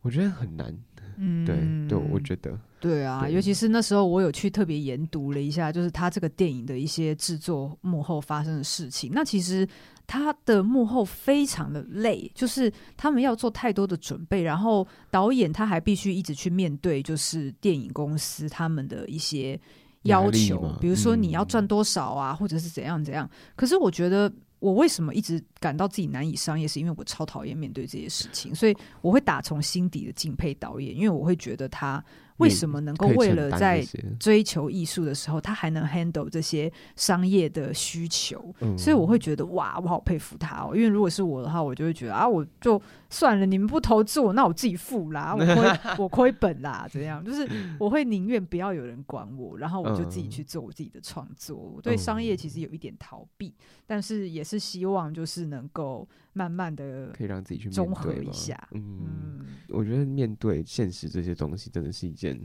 [0.00, 0.74] 我觉得很难。
[1.18, 1.56] 嗯，对
[1.88, 9.10] 对，我觉得对啊对，尤其是那时候我有去特别研读了一下，就是他这个电影的一些制作幕后发生的事情。
[9.12, 9.68] 那其实。
[10.08, 19.60] 他的幕后非常的累，就是他们要做太多的准备，然后导演他还必须一直去面对，就是电影公司他们的一些
[20.04, 23.28] 要求，比如说你要赚多少啊，嗯，或者是怎样怎样。
[23.54, 32.02] 可是我觉得，我为什么一直感到自己难以商业，是因为我超讨厌面对这些事情，所以我会打从心底的敬佩导演，因为我会觉得他
[32.38, 33.84] 为什么能够为了在
[34.18, 38.54] 追求艺术的时候，他还能 handle 这些商业的需求？
[38.60, 40.72] 嗯、所以我会觉得哇，我好佩服他哦。
[40.74, 42.80] 因为如果是我的话，我就会觉得啊，我就
[43.10, 47.24] 算了，你们不投资我，那我自己付啦，我亏 我亏本啦，怎样？
[47.24, 51.56] 就是 我会宁愿不要有人管我，然后我就自己去做我自己的创作。
[51.56, 53.52] 我对商业其实有一点逃避，
[53.86, 56.08] 但是也是希望就是能够
[56.38, 58.68] 慢慢的可以让自己去综合一下。
[58.70, 59.08] 嗯，
[59.40, 62.38] 嗯我觉得面对现实这些东西真的是一件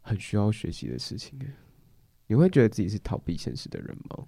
[0.00, 1.38] 很需要学习的事情。
[2.26, 4.24] 你会觉得自己是逃避现实的人吗？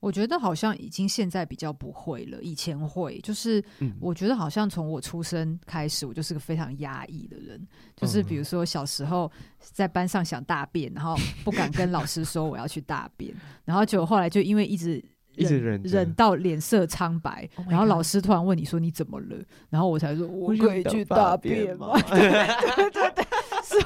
[0.00, 3.18] 我觉得好像已经现在比较不会了，以前会。
[3.20, 3.64] 就是
[4.00, 7.66] 我觉得好像从我出生开始，我就是个非常压抑的人。
[7.96, 13.34] 就是比如说小时候在班上想大便，然后不敢跟老师说我要去大便，
[13.64, 15.02] 然后就后来就因为一直。
[15.36, 19.36] 一直忍忍到脸色苍白，oh、然后老师突然问你说你怎么了，
[19.68, 21.92] 然后我才说我可以去大便吗？
[22.10, 23.24] 对对对对。
[23.70, 23.80] 所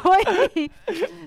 [0.54, 0.70] 以，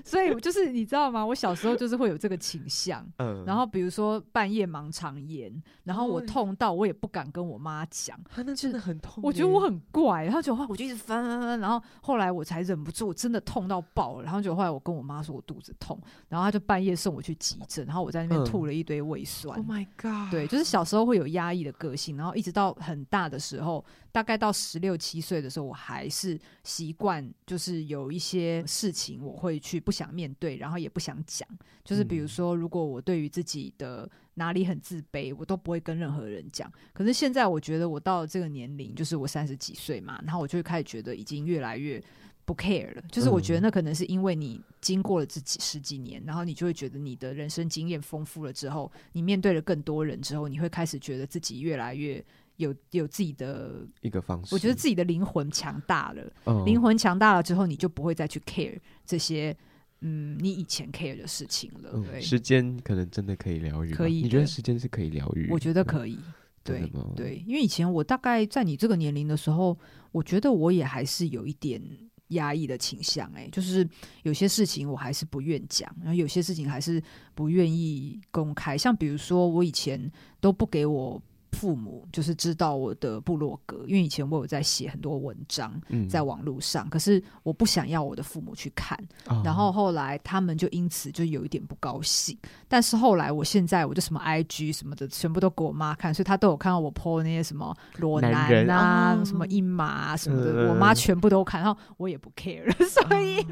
[0.04, 1.24] 所以就是你知道吗？
[1.24, 5.52] 我小时候就是会有这个倾向，嗯，然后比如说半夜盲肠炎，
[5.84, 8.18] 然后我痛到我也不敢跟我妈讲，
[8.56, 15.98] 真的很痛，我觉得我很怪，然后就后来我就一直翻翻翻，然后后来我才忍不住，我真的痛到爆了，然后就后来我跟我妈说我肚子痛，
[16.28, 19.56] 然后她就半夜送我去急诊，然后我在那边吐了一堆胃酸。
[19.56, 20.30] Oh my god！
[20.30, 23.84] 对，就是小时候会有压抑的个性，然后一直到很大的时候。
[24.18, 31.48] 大概到十六七岁的时候，我还是习惯，就是有一些事情我会去不想面对，然后也不想讲。
[31.84, 36.68] 就是比如说，如果我对于自己的哪里很自卑，我都不会跟任何人讲。
[36.92, 42.02] 可是现在，我觉得我到了这个年龄，就是我三十几岁嘛，然后我就会开始觉得已经越来越
[42.44, 43.02] 不 care 了。
[43.12, 52.24] 就是我觉得那可能是因为你经过了这几十几年，然后你就会觉得你的人生经验丰富了之后，你面对了更多人之后，你会开始觉得自己越来越。
[52.58, 56.22] 有有自己的一个方式，我觉得自己的灵魂强大了。
[56.64, 59.56] 灵、嗯、魂强大了之后，你就不会再去 care 这些，
[60.00, 61.90] 嗯，你以前 care 的事情了。
[61.94, 63.94] 嗯、对，时间可能真的可以疗愈。
[63.94, 65.48] 可以，你觉得时间是可以疗愈？
[65.50, 66.18] 我觉得可以。
[66.64, 69.78] 对对，因为以前我大概在你这个年龄的时候，
[70.10, 71.80] 我觉得我也还是有一点
[72.28, 73.30] 压抑的倾向。
[73.34, 73.88] 哎，就是
[74.24, 77.00] 有些事情我还是不愿讲，然后有些事情还是
[77.36, 78.76] 不愿意公开。
[78.76, 81.22] 像比如说，我以前都不给我。
[81.52, 92.36] 父母就是知道我的部落格，因为以前我有在写很多文章在网络上，嗯，可是我不想要我的父母去看，哦，然后后来他们就因此就有一点不高兴。
[92.68, 103.40] 但是后来我现在我就什么 IG 什么的全部都给我妈看，所以她都有看到我 po 那些什么裸男啊、 什么阴马啊什么的，呃，我妈全部都看，然后我也不 care， 所以。
[103.40, 103.46] 哦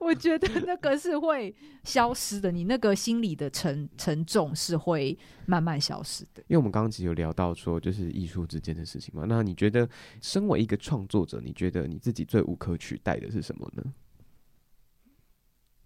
[0.00, 1.54] 我觉得那个是会
[1.84, 6.42] 消失的，你那个心理的沉沉重是会慢慢消失的。
[6.46, 9.24] 因为我们刚刚其实有聊到说，就是艺术之间的事情嘛。
[9.28, 9.86] 那你觉得，
[10.22, 13.82] 身为一个创作者，你觉得你自己最无可取代的是什么呢？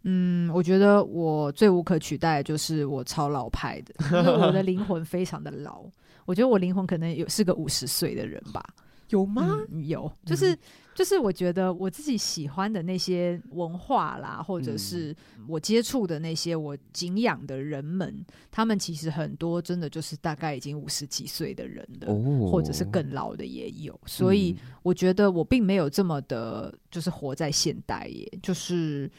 [0.05, 5.85] 嗯，我觉得我最无可取代就是我超老派的，因为我的灵魂非常的老。
[6.24, 8.62] 我觉得我灵魂可能有是个五十岁的人吧。
[9.09, 9.59] 有吗？
[9.70, 10.57] 嗯、有，就是
[10.95, 15.16] 就是，我觉得我自己喜欢的那些文化啦，或者是
[15.49, 23.99] 我接触的那些我敬仰的人们，他们其实很多真的就是大概已经五十几岁的人了，哦，或者是更老的也有。
[24.05, 29.11] 所以我觉得我并没有这么的，就是活在现代，耶，就是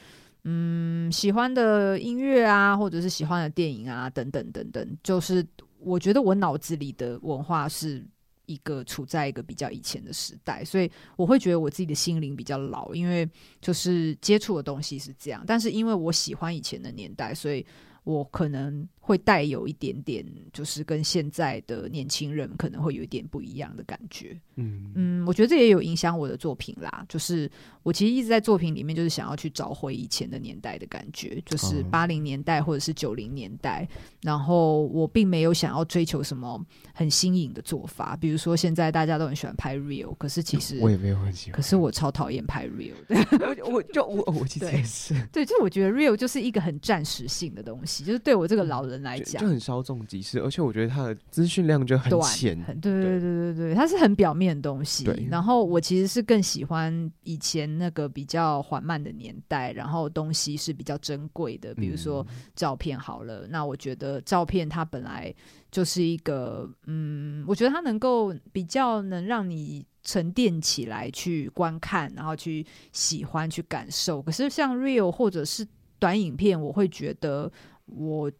[0.43, 5.43] 嗯，喜欢的音乐啊，或者是喜欢的电影啊，等等等等，就是
[5.79, 8.05] 我觉得我脑子里的文化是。
[8.45, 13.29] 一个处在一个比较以前的时代，所以我会觉得我自己的心灵比较老，因为
[13.61, 15.43] 就是接触的东西是这样。
[15.45, 17.65] 但是因为我喜欢以前的年代，所以
[18.03, 18.87] 我可能。
[19.05, 24.39] 会带有一点点，就是跟现在的年轻人可能会有一点不一样的感觉。
[24.55, 27.05] 嗯嗯，我觉得这也有影响我的作品啦。
[27.09, 27.51] 就是
[27.81, 33.85] 我其实一直在作品里面，就是想要去找回以前的年代的感觉，就是八零年代或者是九零年代。
[34.21, 41.57] 然后我并没有想要追求什么很新颖的做法，比如说现在大家都很喜欢拍 real，可是其实我也没有很喜欢。
[41.57, 43.63] 可是我超讨厌拍 real 的。
[43.69, 45.13] 我就我我其实也是。
[45.33, 48.92] 对，就我觉得 real 就是一个很暂时性的东西，就是对我这个老人。
[48.93, 55.03] 人来讲就很稍纵即逝，而且我觉得它的资讯量就很浅，对对对对对，它是很表面的东西。
[55.29, 62.25] 然后我其实是更喜欢以前那个比较缓慢的年代，然后东西是比较珍贵的，比如说
[62.55, 63.45] 照片好了。
[63.45, 65.33] 嗯、那我觉得照片它本来
[65.69, 74.21] 就是一个，嗯，我觉得它能够比较能让你沉淀起来去观看，然后去喜欢去感受。
[74.21, 75.67] 可是像 Real 或者是
[75.99, 77.51] 短影片，我会觉得
[77.85, 78.31] 我。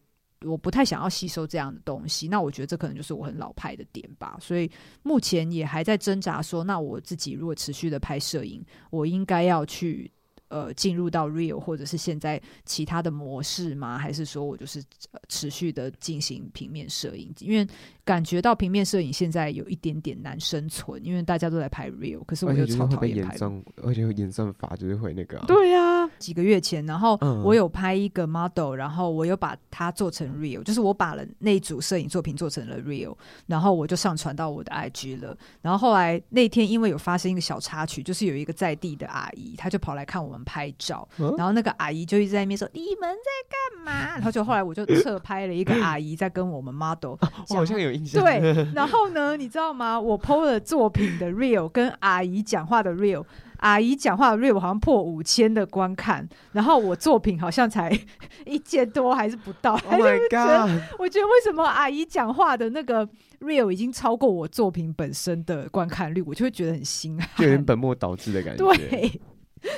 [0.44, 4.36] 我不太想要吸收这样的东西，那我觉得这可能就是我很老派的点吧。
[4.40, 4.70] 所以
[5.02, 10.10] 目前也还在挣扎说，那我自己如果持续的拍摄影，我应该要去
[10.48, 13.98] 呃进入到 Real 或者是现在其他的模式吗？
[13.98, 14.82] 还是说我就是、
[15.28, 17.32] 持续的进行平面摄影？
[17.40, 17.66] 因为
[18.04, 23.34] 感觉到平面摄影现在有一点点难生存，因为大家都在拍 Real，可是我又超讨厌拍。
[23.82, 25.44] 而且会演算法就是会那个、啊。
[25.48, 35.34] 对呀、啊，几个月前，然后我有拍一个 model，然后我又把它做成 Real，就是我把了那组摄影作品做成了 Real，然后我就上传到我的 IG 了。
[35.62, 47.16] 然后后来那天因为有发生一个小插曲，就是有一个在地的阿姨，她就跑来看我们拍照，然后那个阿姨就一直在那边说：“你们在干嘛？”然后就后来我就侧拍了一个阿姨在跟我们 model，
[47.48, 47.93] 我好像有。
[48.12, 49.98] 对， 然后呢，你知道吗？
[49.98, 53.24] 我 PO 了作品的 real 跟阿姨讲话的 real，
[53.58, 57.90] 阿姨讲话的 real 好像破五千的观看，然后我作品好像才
[58.46, 59.72] 一千多还是不到。
[59.72, 60.82] Oh my god！
[60.98, 63.08] 我觉得为什么阿姨讲话的那个
[63.40, 68.64] real 已经超过我作品本身的观看率，我就会觉得很心寒，就有点本末倒置的感觉。
[68.64, 69.20] 对，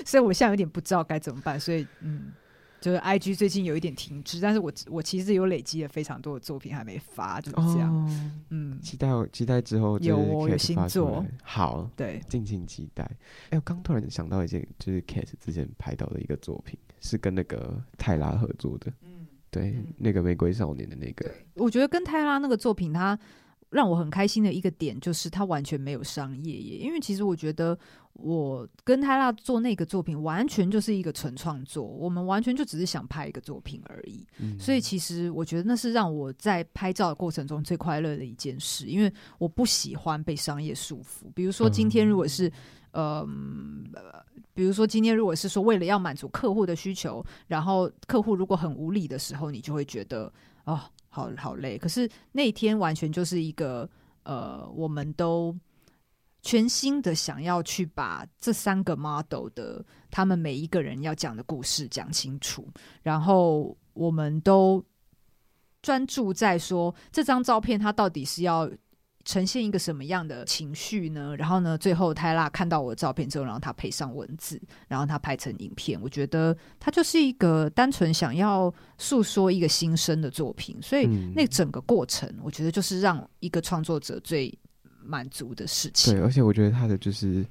[0.05, 2.33] 所以我现在有点不知道该怎么办，所以嗯。
[2.87, 7.93] 就是 I G 最近有一点停滞，但是我我其实有累积了非常多的作品还没发，就是这样。
[7.93, 8.09] 哦、
[8.51, 13.03] 嗯，期待期待之后有我有新作，好，对，敬请期待。
[13.03, 18.93] 哎、欸，我刚突然想到一件，就是 Cat 之前拍到的一个作品，是跟那个泰拉合作的。
[19.03, 21.29] 嗯，对，嗯、那个玫瑰少年的那个。
[21.55, 23.19] 我觉得跟泰拉那个作品，它
[23.77, 27.79] 让我很开心的一个点，就是它完全没有商业耶，因为其实我觉得。
[28.19, 31.85] 我跟泰拉做那个作品，完全就是一个纯创作。
[31.85, 34.27] 我们完全就只是想拍一个作品而已。
[34.39, 34.59] 嗯。
[34.59, 41.31] 所以其实我觉得那是让我在拍照的过程中最快乐的一件事，因为我不喜欢被商业束缚。
[41.35, 42.51] 比如说今天如果是，
[42.93, 44.25] 嗯，呃，
[44.55, 50.33] 比如说今天如果是说为了要满足客户的需求，然后客户如果很无理的时候，你就会觉得
[50.65, 50.81] 哦，
[51.17, 51.79] 好好累。
[51.79, 53.89] 可是那天完全就是一个，
[54.25, 55.57] 呃，我们都。
[56.43, 62.69] 全新的想要去把这三个 model 的他们每一个人要讲的故事讲清楚，
[63.03, 64.81] 然后我们都
[65.83, 68.71] 专注在说这张照片它到底是要
[69.27, 71.37] 呈现一个什么样的情绪呢？
[71.37, 74.59] 然后呢，最后泰拉看到我的照片之后，然后他配上文字，
[74.89, 76.01] 然后他拍成影片。
[76.01, 84.51] 我觉得他就是一个单纯想要诉说一个心声的作品，所以那整个过程，我觉得就是让一个创作者最。
[85.09, 87.47] 满足的事情，对，而且我觉得他的就是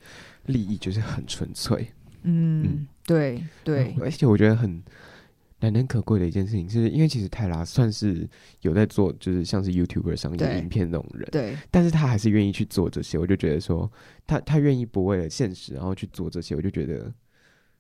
[0.48, 1.90] 利益就是很纯粹，
[2.24, 4.84] 嗯，嗯对对，而且我觉得很
[5.66, 8.28] 难能可贵的一件事情，是因为其实泰拉算是
[8.62, 13.92] 有在做，就是像是 YouTuber 上演影片那种人，对，但是他还是愿意去做这些，我就觉得说
[14.28, 17.12] 他他愿意不为了现实然后去做这些，我就觉得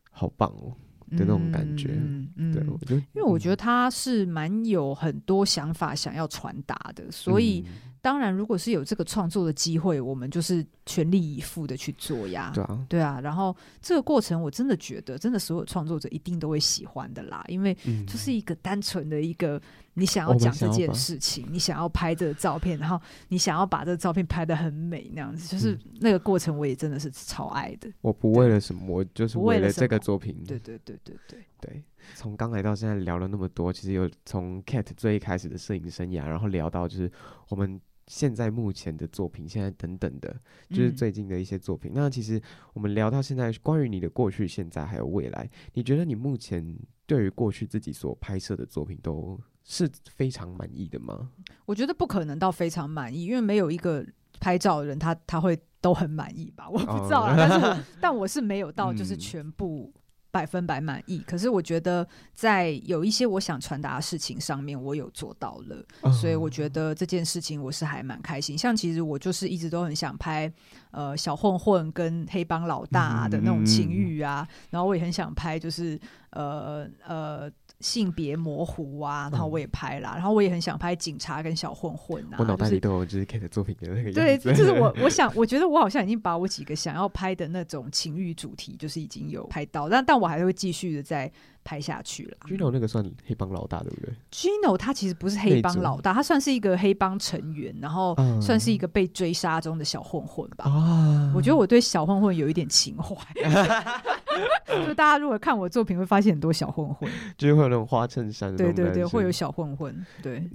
[0.09, 0.73] 好棒哦
[1.11, 7.63] 的那种感觉，嗯嗯，对，我就因为我觉得他是蛮有很多想法想要传达的，所以。
[8.05, 12.51] 嗯当然，如果是有这个创作的机会，我们就是全力以赴的去做呀。
[12.53, 13.19] 对啊，对啊。
[13.19, 17.75] 然后这个过程，我真的觉得，真的所有创作者一定都会喜欢的啦，因为
[18.05, 19.59] 就是一个单纯的一个
[19.95, 27.91] 你想要讲这件事情，你想要拍这个照片，然后你想要把这个照片拍的很美那样子，就是那个过程，我也真的是超爱的。
[28.01, 30.43] 我不为了什么，我就是为了这个作品。
[30.47, 31.83] 对对对对对对。
[32.13, 37.11] 从刚来到现在聊了那么多，其实有从 Cat 最一开始的摄影生涯，然后聊到就是
[37.49, 37.81] 我们。
[38.07, 40.35] 现在目前的作品，现在等等的，
[40.69, 41.91] 就是最近的一些作品。
[41.91, 42.41] 嗯、那其实
[42.73, 51.31] 我们聊到现在，关于你的过去、现在还有未来，你觉得你目前对于过去自己所拍摄的作品，都是非常满意的吗？
[51.65, 54.05] 我觉得不可能到非常满意，因为没有一个
[54.39, 56.69] 拍照的人他他会都很满意吧？
[56.69, 59.91] 我不知道啦，但是 但我是没有到就是全部。
[60.35, 68.57] 百分百满意，可是我觉得在有一些我想传达的事情上面，我有做到了，哦、所以我觉得这件事情我是还蛮开心。
[68.57, 70.51] 像其实我就是一直都很想拍
[70.91, 75.97] 呃小混混跟黑帮老大的那种情欲啊，嗯、然后我也很想拍就是
[76.31, 77.49] 呃呃。
[77.81, 82.37] 性别模糊啊，然后我也拍啦，嗯、然后我也很想拍警察跟小混混啊。
[82.39, 84.11] 我脑袋里都有就是 Cat 的作品的那个。
[84.11, 91.31] 对，就是我，我想，我觉得我好像已经把我几个想要拍的那种情欲主题，就是已经有拍到，但但我还是会继续的在
[91.65, 92.37] 拍下去了。
[92.45, 100.65] Gino 那个算黑帮老大对不对？Gino 他其实不是黑帮老大，他算是一个黑帮成员，然后算是一个被追杀中的小混混吧。
[100.69, 103.15] 啊、我觉得我对小混混有一点情怀。
[104.85, 108.55] 就大家如果看我作品，会发现很多小混混，就是会有那种花衬衫。
[108.55, 110.05] 对对对，会有小混混。
[110.21, 110.47] 对，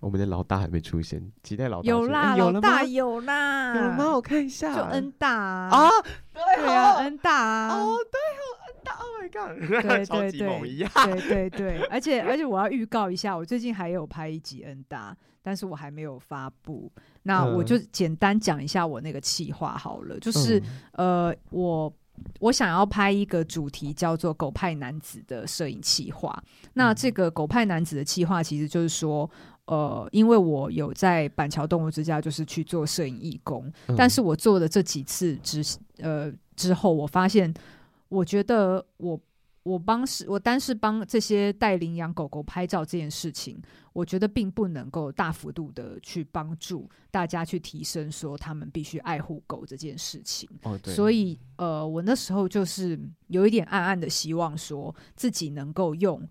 [0.00, 4.14] 我们的老大还没出现，期待老大有啦，老大有啦，有吗？
[4.14, 5.90] 我看一下，就恩大啊，
[6.32, 8.18] 对啊，恩大啊，哦对
[9.34, 16.90] ，Oh 对 对对对对对， 而且而且我要预告一下，我最近还有拍一集恩大，但是我还没有发布，
[17.22, 20.62] 那我就简单讲一下我那个企划好了，就是
[20.92, 21.92] 呃我。
[22.40, 26.34] 我想要拍一个主题叫做“狗派男子”的摄影企划。
[26.72, 29.30] 那这个“狗派男子”的企划，其实就是说，
[29.66, 35.62] 呃，因为我有在板桥动物之家，就是去做摄影义工，嗯、但是我做了这几次之
[35.98, 37.52] 呃之后，我发现，
[38.08, 39.20] 我觉得我。
[39.66, 43.60] 我帮是，我单是帮这些带领养狗狗拍照这件事情，
[43.92, 50.48] 我觉得并不能够大幅度的去帮助大家去提升说他们必须爱护狗这件事情。
[50.62, 50.94] 哦，对。
[50.94, 52.96] 所以，呃，我那时候就是
[53.26, 56.22] 有一点暗暗的希望，说自己能够用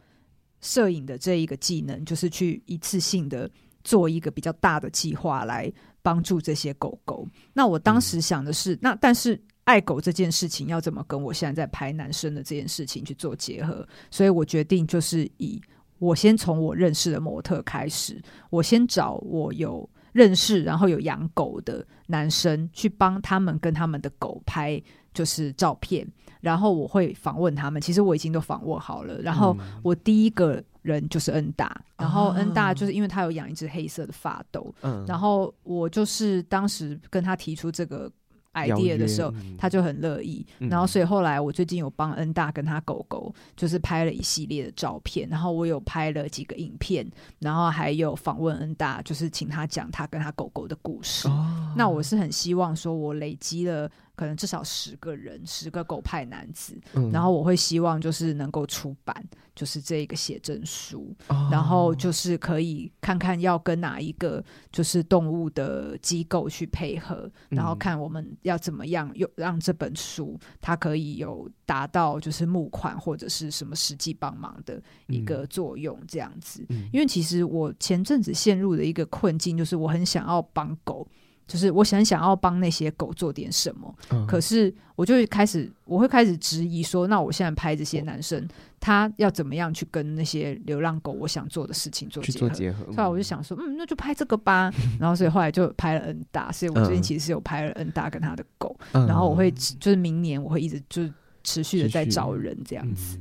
[0.62, 3.52] 摄影的这一个技能，就是去一次性的
[3.84, 5.70] 做一个比较大的计划来
[6.02, 7.28] 帮助这些狗狗。
[7.52, 9.38] 那我当时想的是，嗯、那但是。
[9.66, 13.86] 爱狗这件事情要怎么跟我现在在拍男生的这件事情去做结合？
[14.10, 15.60] 所以我决定就是以
[16.00, 24.80] 我先从我认识的模特开始，我先找我有认识然后有养狗的男生去帮他们跟他们的狗拍
[25.14, 26.08] 就是照片，
[26.42, 27.82] 然后我会访问他们。
[27.82, 29.20] 其实我已经都访问好了。
[29.22, 34.72] 然后我第一个人就是恩大，然后恩大就是因为他有养一只黑色的法斗，
[35.08, 38.12] 然后我就是当时跟他提出这个。
[38.56, 40.46] Idea 的时候，他就很乐意。
[40.60, 45.30] 嗯、然后，所以后来我最近有帮恩大跟他狗狗，就是拍了一系列的照片。
[45.30, 47.06] 然后我有拍了几个影片，
[47.40, 51.28] 然后还有访问恩大，就是请他讲他跟他狗狗的故事。
[51.28, 53.90] 哦、那我是很希望说，我累积了。
[54.16, 59.16] 可能至少十个人，十个狗派男子，嗯、然后我会希望就是能够出版，
[59.54, 76.66] 就是这一个写真书，哦、然后就是可以看看要跟哪一个就是动物的机构去配合，嗯、然后看我们要怎么样有让这本书它可以有达到就是募款或者是什么实际帮忙的一个作用这样子。
[76.70, 81.08] 嗯、因为其实我前阵子陷入的一个困境就是我很想要帮狗。
[81.48, 88.48] 就是我想想要帮那些狗做点什么，嗯、可是我就会开始，我会开始质疑说，那我现在拍这些男生，哦、
[88.80, 92.40] 他要怎么样去跟那些流浪狗我想做的事情做结合？
[92.40, 92.86] 做结合。
[92.88, 94.72] 后来我就想说，嗯，那就拍这个吧。
[95.00, 98.76] 然后所以后来就拍了恩大，所以我最近其实是有拍了恩大跟他的狗。
[98.94, 103.20] 嗯、然后我会就是明年我会一直就是持续的在找人这样子。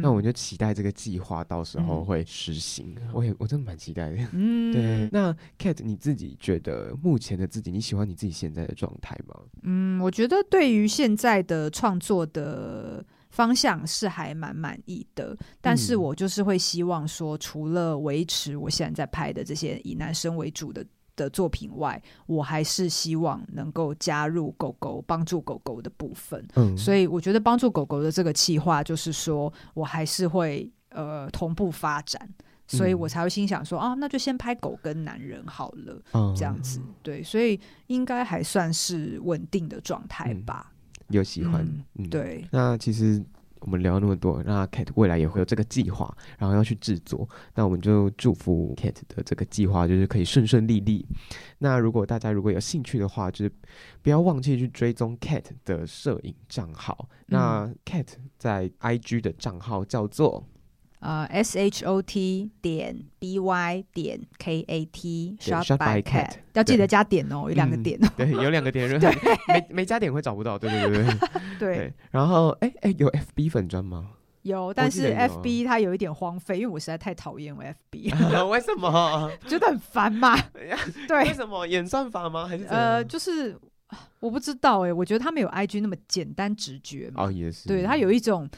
[0.00, 4.28] 那我就期待这个计划到时候会实行，嗯、我也我真的蛮期待的。
[4.32, 5.08] 嗯， 对。
[5.12, 9.34] 那 Kate，你自己觉得目前的自己，你喜欢你自己现在的状态吗？
[9.62, 20.84] 嗯，我觉得对于现在的创作的方向是还蛮满意的，但是我就是会希望说，除了维持我现在在拍的这些以男生为主的。
[21.16, 26.46] 的作品外，我还是希望能够加入狗狗帮助狗狗的部分。
[26.54, 32.28] 嗯，所以我觉得帮助狗狗的这个计划，就是说我还是会呃同步发展，
[32.66, 40.72] 所以我才会心想说，嗯、啊，那就先拍狗跟男人好了，嗯、这样子对，所以应该还算是稳定的状态吧。
[41.08, 42.46] 有喜欢，嗯嗯、对。
[42.50, 43.24] 那其实。
[43.64, 47.26] 我们聊那么多，那 Kate 未来也会有这个计划，然后要去制作。
[47.54, 51.06] 那我们就祝福 Kate 的这个计划就是可以顺顺利利。
[51.58, 53.52] 那如果大家如果有兴趣的话，就是
[54.02, 57.08] 不要忘记去追踪 Kate 的摄影账号。
[57.10, 60.46] 嗯、那 Kate 在 IG 的账号叫做。
[61.04, 68.08] 呃、uh,，S H O T 点 B Y 点 K A T，Shot by Cat，要记得加点哦，有两个点哦。
[68.16, 68.88] 对，有两个点，
[69.46, 70.58] 没没加点会找不到。
[70.58, 71.04] 对对对
[71.60, 71.76] 对。
[71.76, 74.12] 对，然后哎哎，有 F B 粉砖吗？
[74.44, 78.10] 有，但是 F B 它有一点荒废，因为我实在太讨厌我 F B。
[78.50, 79.30] 为什么？
[79.46, 80.34] 觉得很烦嘛。
[81.06, 81.22] 对。
[81.24, 81.66] 为什么？
[81.66, 82.46] 演算法吗？
[82.48, 83.54] 还是呃，就是
[84.20, 87.24] 我不知道哎，我觉得他没有 I G 那么简单直觉嘛。
[87.24, 87.68] 哦，也是。
[87.68, 88.48] 对，它有一种。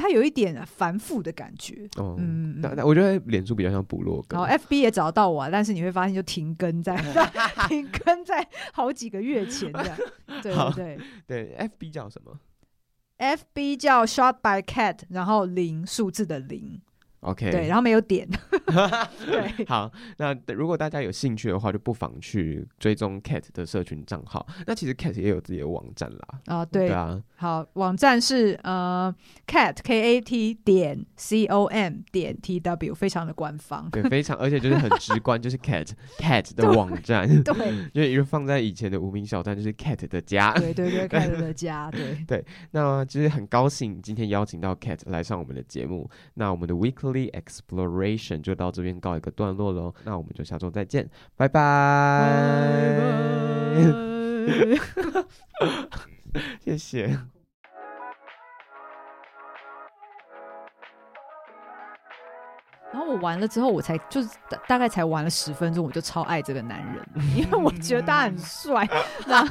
[0.00, 6.96] 它有一点繁复的感觉，哦、嗯，那那我觉得脸书比较像部落格，然后 FB 也找到我，但是你会发现就停更在，
[7.68, 9.98] 停更在好几个月前这样，
[10.42, 10.98] 对对。
[11.26, 12.38] 对，对，FB 叫什么
[13.18, 16.80] ？FB 叫 Shot by Cat，然后零数字的零。
[17.20, 18.26] OK，对，然后没有点。
[19.26, 24.46] 对，好，那如果大家有兴趣的话，就不妨去追踪 Cat 的社群账号。
[24.66, 26.40] 那其实 Cat 也有自己的网站啦。
[26.46, 27.22] 啊，对，对啊。
[27.36, 29.14] 好，网站是呃
[29.46, 33.90] Cat K A T 点 C O M 点 T W，非常的官方。
[33.90, 37.28] 对，非常，而且就是很 直观，就是 Cat Cat 的网站。
[37.42, 40.52] 对，就因为放在以前的无名小站，就是 Cat 的家。
[40.54, 41.90] 对对对，Cat 的家。
[41.90, 46.08] 对对，那其实很高兴今天邀请到 Cat 来上我们的节目。
[46.34, 47.09] 那我们的 Weekly。
[47.32, 51.60] Exploration 就到这边告一个段落喽，那我们就下周再见，拜拜，
[56.60, 57.18] 谢谢。
[62.92, 67.06] 然后我玩了之后，我才就是大大概才玩了十分钟，我就超爱这个男人，
[67.36, 68.84] 因为我觉得他很帅，
[69.28, 69.46] 那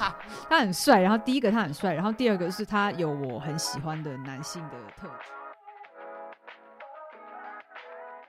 [0.49, 0.99] 他很帅。
[0.99, 5.31] 然后第一个他很帅，然后第二个是他有我很喜欢的男性的特质。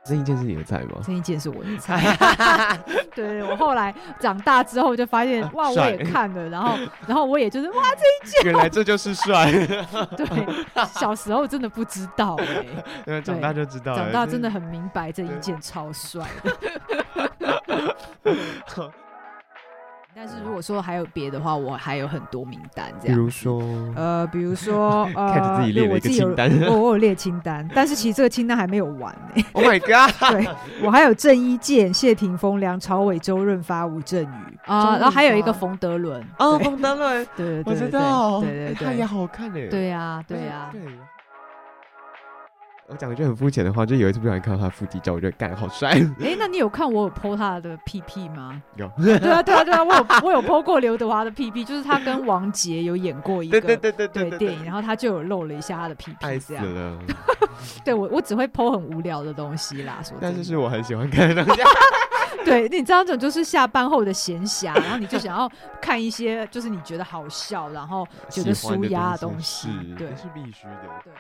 [0.03, 1.01] 这一件是你的菜吗？
[1.05, 2.17] 这一件是我的菜。
[3.15, 9.53] 对，我后来长大之后就发现，哇，我也看了，然后，然后我也就是，哇，这一件，原来这就是帅。
[10.17, 10.27] 对，
[10.87, 12.67] 小时候真的不知道哎、欸，
[13.05, 16.57] 对，长大就知道了，长大真的很明白这一件超帅的。
[20.15, 23.17] 但是如果说还有别的话，我还有很多名单，这样。
[23.17, 23.63] 比如说，
[23.95, 29.45] 呃，比如说， 呃，看着自己列了一个清单， 我我有列清单，但是其实这个清单还没有完呢、欸。
[29.53, 30.33] Oh my god！
[30.33, 30.49] 对，
[30.83, 36.23] 我还有郑伊健、谢霆锋、梁朝伟、周润发、吴镇宇啊，然后还有一个冯德伦。
[36.39, 39.67] 哦，冯德伦，对对对，我知道，对对对，他也好看哎。
[39.69, 40.71] 对呀，对呀。
[42.91, 45.91] 我讲一句很肤浅的话，就有一次不小心看到他腹肌照，我觉得干好帅。
[45.91, 48.61] 哎、欸，那你有看我有 po 他的屁屁吗？
[48.75, 48.91] 有。
[48.99, 56.99] 对啊，对啊，对啊，我有我有 po 过刘德华的屁屁，就是他跟王杰有演过一个对对对对对电影，然后他就有露了一下他的屁屁，爱死了。
[57.85, 61.63] 对我我只会 po 很无聊的东西啦，说但是是我很喜欢看的东西。
[62.45, 65.49] 对，你知道这种就是下班后的闲暇，然后你就想要
[65.81, 70.89] 看一些就是你觉得好笑，然后觉得舒压的东西，东西对，是必须的。
[71.05, 71.13] 对。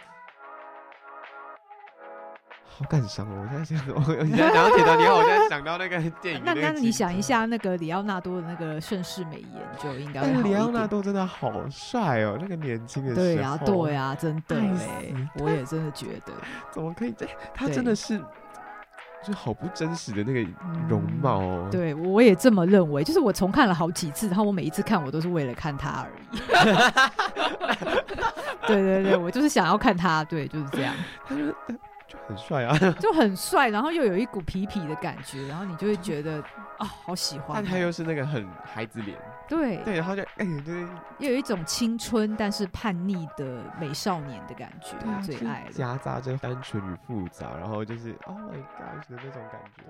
[2.80, 3.42] 好感伤哦！
[3.42, 6.42] 我现在想，我现在讲到铁达尼号，我现在想到那个 电影。
[6.42, 10.54] 那那你想一下，那个里奥纳多的那个盛世美颜就应该会好一点。
[10.54, 13.26] 李奥纳多真的好帅哦，那个年轻的时候。
[13.26, 16.32] 对呀，对呀，真的哎，我也真的觉得，
[16.72, 17.34] 怎么可以这样？
[17.52, 18.18] 他真的是，
[19.22, 20.50] 就好不真实的那个
[20.88, 21.68] 容貌哦。
[21.70, 23.04] 对，我也这么认为。
[23.04, 26.40] 就是我重看了好几次，然后我每一次看，我都是为了看他而已。
[28.66, 30.94] 对对对，我就是想要看他，对，就是这样。
[32.10, 37.50] 就很帅啊， 就很帅，然后又有一股痞痞的感觉，然后你就会觉得啊、哦，好喜欢。
[37.54, 39.16] 但他又是那个很孩子脸，
[39.48, 39.76] 对。
[39.84, 40.80] 对，然后就哎，对，
[41.18, 49.82] 又有一种青春但是叛逆的美少年的感觉，啊最爱的，夹杂着单纯与复杂，然后就是 Oh my God 的那种感觉。